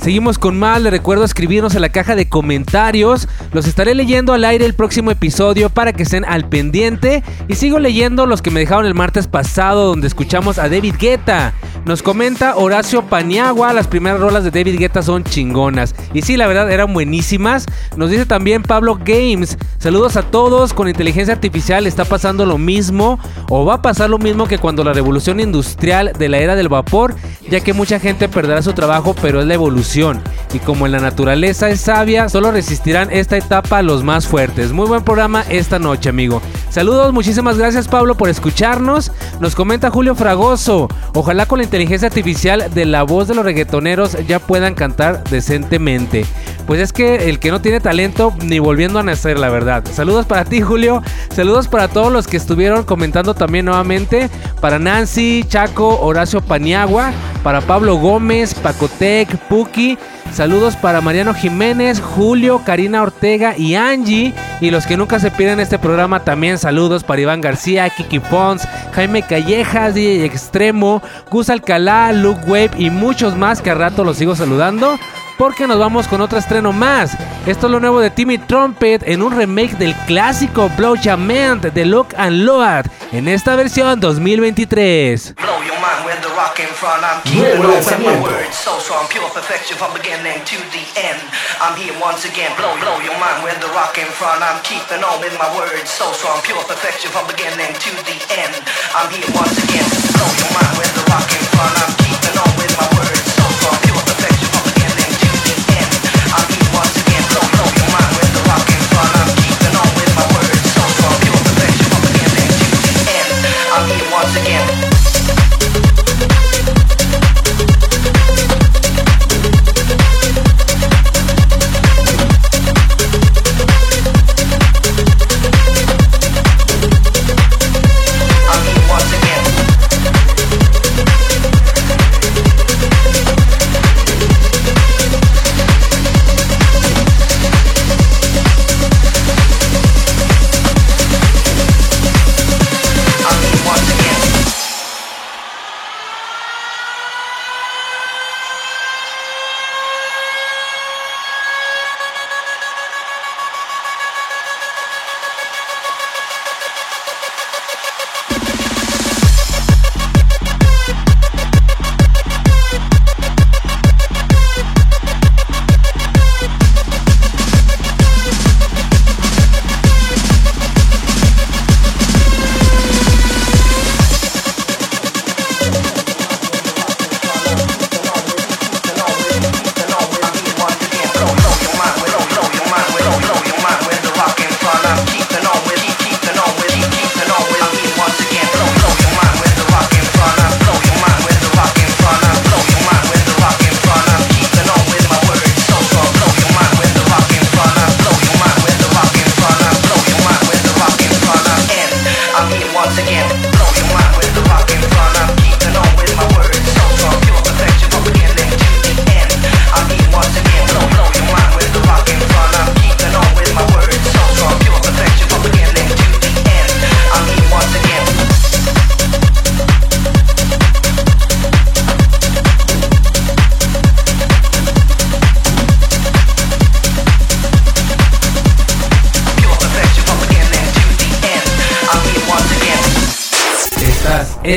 Seguimos 0.00 0.38
con 0.38 0.58
más, 0.58 0.80
les 0.80 0.92
recuerdo 0.92 1.24
escribirnos 1.24 1.74
en 1.74 1.80
la 1.80 1.88
caja 1.88 2.14
de 2.14 2.28
comentarios. 2.28 3.28
Los 3.52 3.66
estaré 3.66 3.94
leyendo 3.94 4.32
al 4.34 4.44
aire 4.44 4.64
el 4.64 4.74
próximo 4.74 5.10
episodio 5.10 5.68
para 5.70 5.92
que 5.92 6.04
estén 6.04 6.24
al 6.24 6.48
pendiente. 6.48 7.22
Y 7.48 7.54
sigo 7.54 7.78
leyendo 7.78 8.26
los 8.26 8.42
que 8.42 8.50
me 8.50 8.60
dejaron 8.60 8.86
el 8.86 8.94
martes 8.94 9.26
pasado 9.28 9.86
donde 9.86 10.06
escuchamos 10.06 10.58
a 10.58 10.68
David 10.68 10.94
Guetta. 10.98 11.54
Nos 11.86 12.02
comenta 12.02 12.56
Horacio 12.56 13.02
Paniagua, 13.02 13.72
las 13.72 13.86
primeras 13.86 14.18
rolas 14.18 14.42
de 14.42 14.50
David 14.50 14.76
Guetta 14.76 15.02
son 15.02 15.22
chingonas. 15.22 15.94
Y 16.12 16.22
sí, 16.22 16.36
la 16.36 16.48
verdad 16.48 16.68
eran 16.68 16.92
buenísimas. 16.92 17.64
Nos 17.96 18.10
dice 18.10 18.26
también 18.26 18.64
Pablo 18.64 18.98
Games. 19.04 19.56
Saludos 19.78 20.16
a 20.16 20.24
todos, 20.24 20.74
con 20.74 20.88
inteligencia 20.88 21.32
artificial 21.32 21.86
está 21.86 22.04
pasando 22.04 22.44
lo 22.44 22.58
mismo 22.58 23.20
o 23.50 23.64
va 23.64 23.74
a 23.74 23.82
pasar 23.82 24.10
lo 24.10 24.18
mismo 24.18 24.48
que 24.48 24.58
cuando 24.58 24.82
la 24.82 24.94
revolución 24.94 25.38
industrial 25.38 26.10
de 26.18 26.28
la 26.28 26.38
era 26.38 26.56
del 26.56 26.68
vapor, 26.68 27.14
ya 27.48 27.60
que 27.60 27.72
mucha 27.72 28.00
gente 28.00 28.28
perderá 28.28 28.62
su 28.62 28.72
trabajo, 28.72 29.14
pero 29.22 29.40
es 29.40 29.46
la 29.46 29.54
evolución. 29.54 30.20
Y 30.52 30.58
como 30.58 30.86
en 30.86 30.92
la 30.92 30.98
naturaleza 30.98 31.70
es 31.70 31.82
sabia, 31.82 32.28
solo 32.28 32.50
resistirán 32.50 33.12
esta 33.12 33.36
etapa 33.36 33.80
los 33.82 34.02
más 34.02 34.26
fuertes. 34.26 34.72
Muy 34.72 34.88
buen 34.88 35.04
programa 35.04 35.44
esta 35.48 35.78
noche, 35.78 36.08
amigo. 36.08 36.42
Saludos, 36.68 37.12
muchísimas 37.12 37.58
gracias 37.58 37.86
Pablo 37.86 38.16
por 38.16 38.28
escucharnos. 38.28 39.12
Nos 39.38 39.54
comenta 39.54 39.88
Julio 39.88 40.16
Fragoso. 40.16 40.88
Ojalá 41.14 41.46
con 41.46 41.58
la 41.58 41.64
inteligencia 41.64 41.75
artificial 41.76 42.70
de 42.72 42.86
la 42.86 43.02
voz 43.02 43.28
de 43.28 43.34
los 43.34 43.44
reggaetoneros 43.44 44.16
ya 44.26 44.38
puedan 44.38 44.74
cantar 44.74 45.22
decentemente. 45.24 46.24
Pues 46.66 46.80
es 46.80 46.92
que 46.92 47.28
el 47.28 47.38
que 47.38 47.50
no 47.50 47.60
tiene 47.60 47.80
talento 47.80 48.32
ni 48.42 48.58
volviendo 48.58 48.98
a 48.98 49.02
nacer, 49.02 49.38
la 49.38 49.50
verdad. 49.50 49.84
Saludos 49.92 50.26
para 50.26 50.44
ti, 50.44 50.62
Julio. 50.62 51.02
Saludos 51.30 51.68
para 51.68 51.88
todos 51.88 52.10
los 52.12 52.26
que 52.26 52.38
estuvieron 52.38 52.84
comentando 52.84 53.34
también 53.34 53.66
nuevamente. 53.66 54.30
Para 54.60 54.78
Nancy, 54.78 55.44
Chaco, 55.46 56.00
Horacio 56.00 56.40
Paniagua, 56.40 57.12
para 57.42 57.60
Pablo 57.60 57.96
Gómez, 57.96 58.54
Pacotec, 58.54 59.36
Puki. 59.48 59.98
Saludos 60.32 60.76
para 60.76 61.00
Mariano 61.00 61.32
Jiménez, 61.32 62.00
Julio, 62.00 62.62
Karina 62.64 63.02
Ortega 63.02 63.56
y 63.56 63.74
Angie. 63.74 64.34
Y 64.60 64.70
los 64.70 64.86
que 64.86 64.96
nunca 64.96 65.18
se 65.18 65.30
pierden 65.30 65.60
este 65.60 65.78
programa 65.78 66.20
también 66.20 66.58
saludos 66.58 67.04
para 67.04 67.20
Iván 67.20 67.40
García, 67.40 67.88
Kiki 67.90 68.20
Pons, 68.20 68.66
Jaime 68.92 69.22
Callejas, 69.22 69.94
DJ 69.94 70.24
Extremo, 70.24 71.02
Gus 71.30 71.50
Alcalá, 71.50 72.12
Luke 72.12 72.42
Wave 72.46 72.70
y 72.76 72.90
muchos 72.90 73.36
más 73.36 73.62
que 73.62 73.70
a 73.70 73.74
rato 73.74 74.04
los 74.04 74.18
sigo 74.18 74.36
saludando. 74.36 74.98
Porque 75.38 75.66
nos 75.66 75.78
vamos 75.78 76.08
con 76.08 76.20
otro 76.20 76.38
estreno 76.38 76.72
más. 76.72 77.16
Esto 77.46 77.66
es 77.66 77.72
lo 77.72 77.80
nuevo 77.80 78.00
de 78.00 78.10
Timmy 78.10 78.38
Trumpet 78.38 79.02
en 79.06 79.22
un 79.22 79.36
remake 79.36 79.76
del 79.76 79.94
clásico 80.06 80.68
Blow 80.76 80.96
Jament 81.00 81.64
de 81.64 81.84
Look 81.84 82.08
and 82.16 82.44
Load 82.44 82.86
en 83.12 83.28
esta 83.28 83.56
versión 83.56 84.00
2023. 84.00 85.34
Blow 85.36 85.62
your 85.62 85.76
mind 85.80 86.04
with 86.04 86.16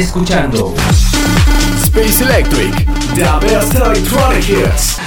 escuchando 0.09 0.73
Space 1.83 2.23
Electric, 2.23 2.73
the 3.13 3.45
best 3.45 3.75
electronic 3.75 4.43
hits. 4.49 4.97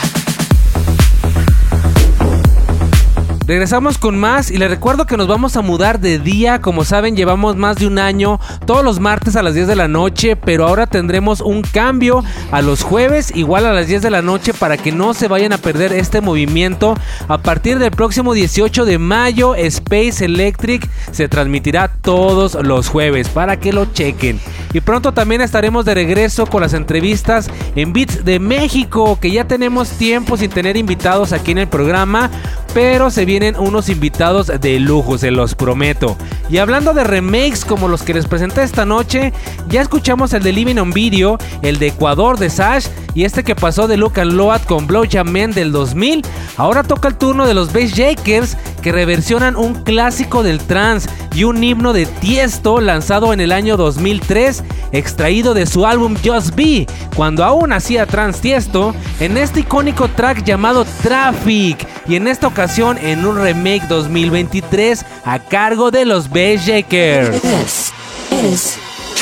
Regresamos 3.48 3.98
con 3.98 4.16
más 4.16 4.52
y 4.52 4.56
les 4.58 4.70
recuerdo 4.70 5.04
que 5.04 5.16
nos 5.16 5.26
vamos 5.26 5.56
a 5.56 5.62
mudar 5.62 5.98
de 5.98 6.20
día. 6.20 6.60
Como 6.60 6.84
saben, 6.84 7.16
llevamos 7.16 7.56
más 7.56 7.76
de 7.76 7.88
un 7.88 7.98
año 7.98 8.38
todos 8.64 8.84
los 8.84 9.00
martes 9.00 9.34
a 9.34 9.42
las 9.42 9.54
10 9.54 9.66
de 9.66 9.74
la 9.74 9.88
noche, 9.88 10.36
pero 10.36 10.68
ahora 10.68 10.86
tendremos 10.86 11.40
un 11.40 11.62
cambio 11.62 12.22
a 12.52 12.62
los 12.62 12.82
jueves, 12.82 13.32
igual 13.34 13.66
a 13.66 13.72
las 13.72 13.88
10 13.88 14.02
de 14.02 14.10
la 14.10 14.22
noche, 14.22 14.54
para 14.54 14.76
que 14.76 14.92
no 14.92 15.14
se 15.14 15.26
vayan 15.26 15.52
a 15.52 15.58
perder 15.58 15.92
este 15.92 16.20
movimiento. 16.20 16.94
A 17.26 17.38
partir 17.38 17.80
del 17.80 17.90
próximo 17.90 18.34
18 18.34 18.84
de 18.84 18.98
mayo, 18.98 19.56
Space 19.56 20.24
Electric 20.24 20.88
se 21.10 21.28
transmitirá 21.28 21.88
todos 21.88 22.54
los 22.54 22.88
jueves 22.88 23.28
para 23.28 23.58
que 23.58 23.72
lo 23.72 23.86
chequen. 23.86 24.40
Y 24.72 24.80
pronto 24.80 25.12
también 25.12 25.40
estaremos 25.40 25.84
de 25.84 25.94
regreso 25.94 26.46
con 26.46 26.62
las 26.62 26.72
entrevistas 26.72 27.50
en 27.76 27.92
Beats 27.92 28.24
de 28.24 28.38
México, 28.38 29.18
que 29.20 29.30
ya 29.30 29.46
tenemos 29.46 29.90
tiempo 29.90 30.36
sin 30.36 30.50
tener 30.50 30.76
invitados 30.76 31.32
aquí 31.32 31.52
en 31.52 31.58
el 31.58 31.68
programa, 31.68 32.30
pero 32.72 33.10
se 33.10 33.24
vienen 33.24 33.56
unos 33.58 33.88
invitados 33.88 34.50
de 34.60 34.80
lujo, 34.80 35.18
se 35.18 35.30
los 35.30 35.54
prometo. 35.54 36.16
Y 36.48 36.58
hablando 36.58 36.94
de 36.94 37.04
remakes 37.04 37.64
como 37.64 37.88
los 37.88 38.02
que 38.02 38.14
les 38.14 38.26
presenté 38.26 38.62
esta 38.62 38.86
noche, 38.86 39.32
ya 39.68 39.82
escuchamos 39.82 40.32
el 40.32 40.42
de 40.42 40.52
Living 40.52 40.76
on 40.76 40.90
Video, 40.90 41.38
el 41.62 41.78
de 41.78 41.88
Ecuador 41.88 42.38
de 42.38 42.50
Sash 42.50 42.86
y 43.14 43.24
este 43.24 43.44
que 43.44 43.54
pasó 43.54 43.88
de 43.88 43.96
Luke 43.96 44.20
and 44.20 44.32
Load 44.32 44.62
con 44.62 44.86
Blow 44.86 45.04
Jam 45.10 45.30
Man 45.30 45.52
del 45.52 45.72
2000. 45.72 46.22
Ahora 46.56 46.82
toca 46.82 47.08
el 47.08 47.16
turno 47.16 47.46
de 47.46 47.54
los 47.54 47.72
Bass 47.72 47.92
Jakers 47.94 48.56
que 48.82 48.92
reversionan 48.92 49.56
un 49.56 49.74
clásico 49.82 50.42
del 50.42 50.58
trance 50.58 51.08
y 51.34 51.44
un 51.44 51.62
himno 51.62 51.92
de 51.92 52.06
Tiesto 52.06 52.80
lanzado 52.80 53.32
en 53.32 53.40
el 53.40 53.52
año 53.52 53.76
2003, 53.76 54.61
extraído 54.92 55.54
de 55.54 55.66
su 55.66 55.86
álbum 55.86 56.16
Just 56.24 56.54
Be, 56.54 56.86
cuando 57.16 57.44
aún 57.44 57.72
hacía 57.72 58.06
trance 58.06 58.40
Tiesto, 58.40 58.94
en 59.20 59.36
este 59.36 59.60
icónico 59.60 60.08
track 60.08 60.44
llamado 60.44 60.84
Traffic 61.02 61.86
y 62.06 62.16
en 62.16 62.28
esta 62.28 62.46
ocasión 62.46 62.98
en 62.98 63.24
un 63.24 63.40
remake 63.42 63.86
2023 63.88 65.04
a 65.24 65.38
cargo 65.38 65.90
de 65.90 66.04
los 66.04 66.30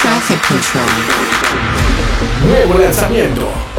Traffic 0.01 0.41
Control. 0.49 0.85
Nuevo 2.47 2.79
lanzamiento. 2.79 3.70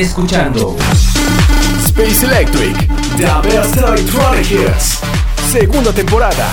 Escuchando 0.00 0.76
Space 1.86 2.26
Electric, 2.26 2.76
The 3.16 3.26
Best 3.48 3.76
Electronic 3.76 4.50
Hits. 4.50 4.98
Segunda 5.52 5.92
temporada. 5.92 6.48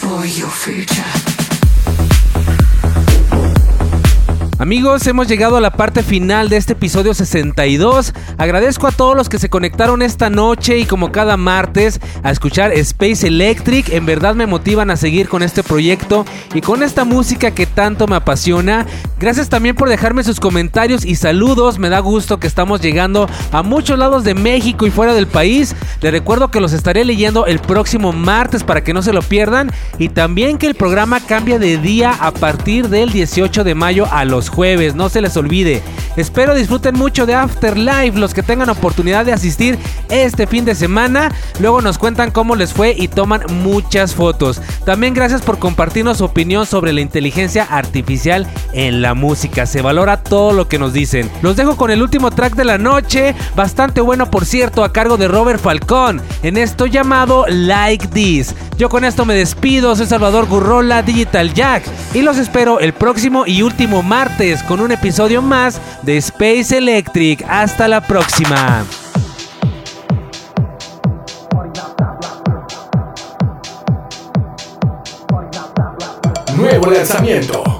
For 0.00 0.24
your 0.24 0.48
future. 0.48 1.30
Amigos, 4.60 5.06
hemos 5.06 5.26
llegado 5.26 5.56
a 5.56 5.60
la 5.62 5.70
parte 5.70 6.02
final 6.02 6.50
de 6.50 6.58
este 6.58 6.74
episodio 6.74 7.14
62. 7.14 8.12
Agradezco 8.36 8.86
a 8.88 8.92
todos 8.92 9.16
los 9.16 9.30
que 9.30 9.38
se 9.38 9.48
conectaron 9.48 10.02
esta 10.02 10.28
noche 10.28 10.76
y 10.76 10.84
como 10.84 11.12
cada 11.12 11.38
martes 11.38 11.98
a 12.22 12.30
escuchar 12.30 12.70
Space 12.72 13.26
Electric. 13.26 13.88
En 13.88 14.04
verdad 14.04 14.34
me 14.34 14.46
motivan 14.46 14.90
a 14.90 14.98
seguir 14.98 15.30
con 15.30 15.42
este 15.42 15.62
proyecto 15.62 16.26
y 16.52 16.60
con 16.60 16.82
esta 16.82 17.06
música 17.06 17.52
que 17.52 17.64
tanto 17.64 18.06
me 18.06 18.16
apasiona. 18.16 18.86
Gracias 19.20 19.50
también 19.50 19.76
por 19.76 19.90
dejarme 19.90 20.24
sus 20.24 20.40
comentarios 20.40 21.04
y 21.04 21.14
saludos. 21.14 21.78
Me 21.78 21.90
da 21.90 21.98
gusto 21.98 22.40
que 22.40 22.46
estamos 22.46 22.80
llegando 22.80 23.28
a 23.52 23.62
muchos 23.62 23.98
lados 23.98 24.24
de 24.24 24.32
México 24.32 24.86
y 24.86 24.90
fuera 24.90 25.12
del 25.12 25.26
país. 25.26 25.76
Les 26.00 26.10
recuerdo 26.10 26.50
que 26.50 26.58
los 26.58 26.72
estaré 26.72 27.04
leyendo 27.04 27.44
el 27.44 27.58
próximo 27.58 28.14
martes 28.14 28.64
para 28.64 28.82
que 28.82 28.94
no 28.94 29.02
se 29.02 29.12
lo 29.12 29.20
pierdan. 29.20 29.70
Y 29.98 30.08
también 30.08 30.56
que 30.56 30.66
el 30.66 30.74
programa 30.74 31.20
cambia 31.20 31.58
de 31.58 31.76
día 31.76 32.16
a 32.18 32.30
partir 32.32 32.88
del 32.88 33.12
18 33.12 33.62
de 33.62 33.74
mayo 33.74 34.06
a 34.10 34.24
los 34.24 34.48
jueves, 34.48 34.94
no 34.94 35.10
se 35.10 35.20
les 35.20 35.36
olvide. 35.36 35.82
Espero 36.16 36.54
disfruten 36.54 36.96
mucho 36.96 37.26
de 37.26 37.34
Afterlife 37.34 38.18
los 38.18 38.32
que 38.32 38.42
tengan 38.42 38.70
oportunidad 38.70 39.26
de 39.26 39.34
asistir 39.34 39.78
este 40.08 40.46
fin 40.46 40.64
de 40.64 40.74
semana. 40.74 41.30
Luego 41.60 41.82
nos 41.82 41.98
cuentan 41.98 42.30
cómo 42.30 42.56
les 42.56 42.72
fue 42.72 42.94
y 42.96 43.08
toman 43.08 43.42
muchas 43.62 44.14
fotos. 44.14 44.62
También 44.86 45.12
gracias 45.12 45.42
por 45.42 45.58
compartirnos 45.58 46.16
su 46.18 46.24
opinión 46.24 46.64
sobre 46.64 46.94
la 46.94 47.02
inteligencia 47.02 47.64
artificial 47.64 48.46
en 48.72 49.02
la 49.02 49.09
música. 49.14 49.66
Se 49.66 49.82
valora 49.82 50.16
todo 50.18 50.52
lo 50.52 50.68
que 50.68 50.78
nos 50.78 50.92
dicen. 50.92 51.30
Los 51.42 51.56
dejo 51.56 51.76
con 51.76 51.90
el 51.90 52.02
último 52.02 52.30
track 52.30 52.54
de 52.54 52.64
la 52.64 52.78
noche, 52.78 53.34
bastante 53.54 54.00
bueno 54.00 54.30
por 54.30 54.44
cierto, 54.44 54.84
a 54.84 54.92
cargo 54.92 55.16
de 55.16 55.28
Robert 55.28 55.60
Falcón, 55.60 56.22
en 56.42 56.56
esto 56.56 56.86
llamado 56.86 57.44
Like 57.48 58.08
This. 58.08 58.54
Yo 58.76 58.88
con 58.88 59.04
esto 59.04 59.24
me 59.24 59.34
despido, 59.34 59.94
soy 59.94 60.06
Salvador 60.06 60.46
Gurrola, 60.46 61.02
Digital 61.02 61.52
Jack, 61.52 61.84
y 62.14 62.22
los 62.22 62.38
espero 62.38 62.80
el 62.80 62.92
próximo 62.92 63.44
y 63.46 63.62
último 63.62 64.02
martes 64.02 64.62
con 64.62 64.80
un 64.80 64.92
episodio 64.92 65.42
más 65.42 65.80
de 66.02 66.16
Space 66.16 66.76
Electric. 66.76 67.44
Hasta 67.48 67.88
la 67.88 68.00
próxima. 68.00 68.84
Nuevo 76.56 76.90
lanzamiento. 76.90 77.79